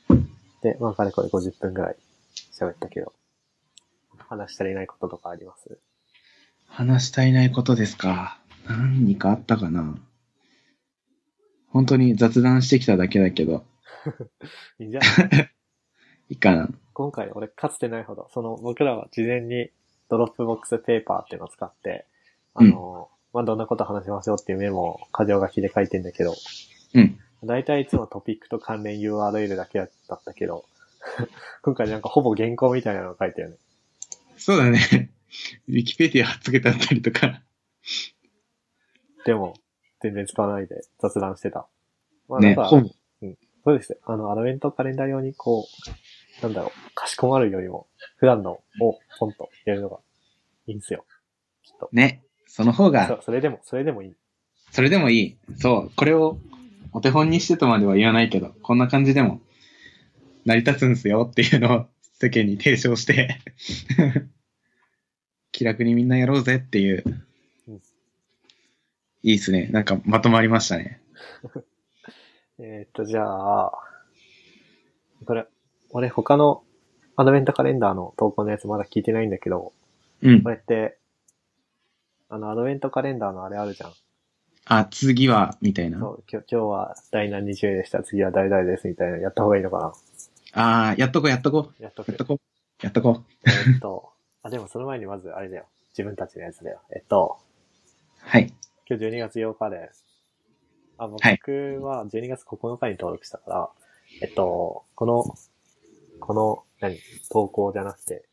[0.08, 0.14] う。
[0.62, 1.96] で、まあかれこれ50分ぐらい
[2.52, 3.12] 喋ったけど、
[4.18, 5.68] 話したりないこととかあります？
[5.70, 5.78] う。
[6.66, 8.40] 話したいないことですか。
[8.68, 9.96] 何かあったかな。
[11.68, 13.64] 本当に雑談してきただけだけど、
[14.80, 15.50] いいんじゃない
[16.30, 16.68] いいかな。
[16.92, 19.70] 今回俺かつてないほど、その僕らは事前に
[20.10, 22.04] Dropbox Paper っていうのを使って、
[22.54, 26.34] あの、まあ、どんなこと話しましょうっていうメモを箇条書きで書いてんだけど、
[26.94, 27.18] うん。
[27.44, 29.90] だいたいいつもトピックと関連 URL だけだっ
[30.24, 30.64] たけど、
[31.62, 33.56] 今回なんかほぼ原稿みたいなのを書いてるね。
[34.36, 35.10] そうだね。
[35.68, 37.40] ウィキペディア貼っつけてあったりとか。
[39.24, 39.54] でも、
[40.00, 41.68] 全然使わないで雑談してた。
[42.28, 42.90] まあ、ね、なんか、本。
[43.64, 43.98] そうですよ。
[44.06, 45.90] あの、アドベントカレンダー用にこう、
[46.42, 47.86] なんだろう、かしこまるよりも、
[48.16, 49.98] 普段のをポンとやるのが
[50.66, 51.04] いいんすよ。
[51.62, 51.88] きっと。
[51.92, 52.22] ね。
[52.46, 54.16] その方そが、それでも、それでもいい。
[54.70, 55.38] それでもいい。
[55.56, 55.92] そう。
[55.94, 56.38] これを
[56.92, 59.40] お手本にしてとまでは言わないけど、こんな感じでも
[60.44, 63.38] 成り立つんすよっていうのを世間に提唱して、
[65.52, 67.04] 気楽にみんなやろうぜっていう
[67.68, 67.82] うん。
[69.22, 69.66] いいっすね。
[69.66, 71.00] なんかまとまりましたね。
[72.58, 73.72] えーっと、じゃあ、
[75.24, 75.46] これ、
[75.90, 76.62] 俺他の
[77.16, 79.72] アドベントカレンダーの投稿のやつまだ聞いてないんだけど、
[80.22, 80.50] うんこ。
[80.50, 80.98] れって、
[82.28, 83.92] あの、アドベントカレンダーのあれあるじゃん。
[84.66, 85.98] あ、次は、みたいな？
[85.98, 88.86] そう、今日今日は第何日目でした、次は誰々です？
[88.88, 89.94] みたいなのやった方がいいのか
[90.52, 92.04] あー、やっとこうやっとこなやっとう。
[92.04, 92.84] くやっとこう。
[92.84, 93.24] やっとこう。
[93.46, 94.10] えーっと、
[94.42, 95.66] あ、でもその前にまずあれだよ。
[95.90, 96.80] 自分たちのやつだよ。
[96.94, 97.38] えっと、
[98.20, 98.52] はい。
[98.88, 99.90] 今日12月8日で、
[100.98, 101.38] あ、僕はい
[101.78, 103.68] は12月9日に登録したから、
[104.22, 105.24] えっと、この、
[106.20, 106.98] この、何、
[107.30, 108.28] 投稿じゃなくて、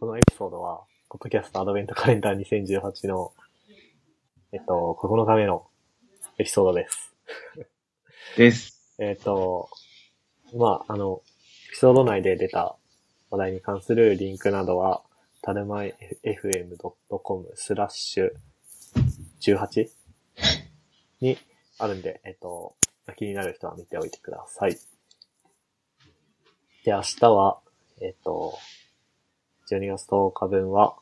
[0.00, 3.32] このエピソードは、ポッドキャストアドベントカレンダー2018の、
[4.52, 5.66] えっと、9日目の
[6.38, 7.14] エピソードです。
[8.36, 8.94] です。
[8.98, 9.68] えっと、
[10.54, 11.22] まあ、あの、
[11.68, 12.76] エピソード内で出た
[13.30, 15.02] 話題に関するリンクなどは、
[15.42, 18.30] たるまい fm.com スラッシュ
[19.40, 19.88] 18?
[21.20, 21.38] に
[21.78, 22.74] あるんで、えっと、
[23.16, 24.97] 気になる人は見ておいてください。
[26.84, 27.58] で、明日は、
[28.00, 28.54] えっと、
[29.70, 30.96] 12月10日分は、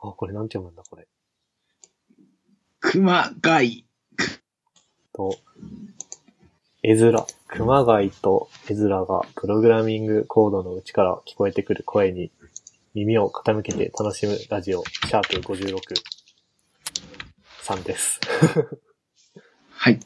[0.00, 1.06] あ、これなんて読むんだ、これ。
[2.80, 3.86] 熊谷。
[5.12, 5.36] と、
[6.82, 12.30] 絵面、熊谷と絵面がプログラミングコードの内から聞こえてくる声に
[12.94, 15.78] 耳を傾けて楽しむラジオ、シャープ56
[17.62, 18.20] さんです。
[19.72, 19.98] はい。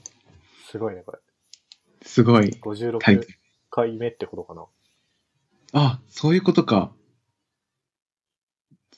[0.70, 1.18] すごいね、これ。
[2.10, 2.50] すごい。
[2.50, 3.28] タイ56トル
[3.70, 4.66] 回目ってことかな。
[5.72, 6.90] あ、そういうことか。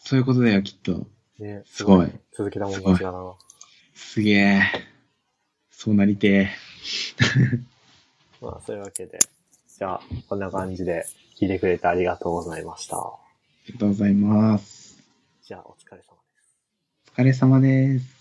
[0.02, 1.06] そういうことだよ、きっと。
[1.38, 2.10] ね、すごい。
[2.34, 3.34] 続けたもん勝ちだな。
[3.94, 4.62] すげえ。
[5.70, 6.50] そうなりてえ。
[8.40, 9.18] まあ、そういうわけで。
[9.78, 10.00] じゃあ、
[10.30, 11.04] こんな感じで
[11.38, 12.96] 聞いてくれてありがとうございました。
[12.96, 13.18] あ
[13.66, 14.98] りがとうございます。
[15.42, 16.58] じゃあ、お疲れ様です。
[17.08, 18.11] お疲れ様です。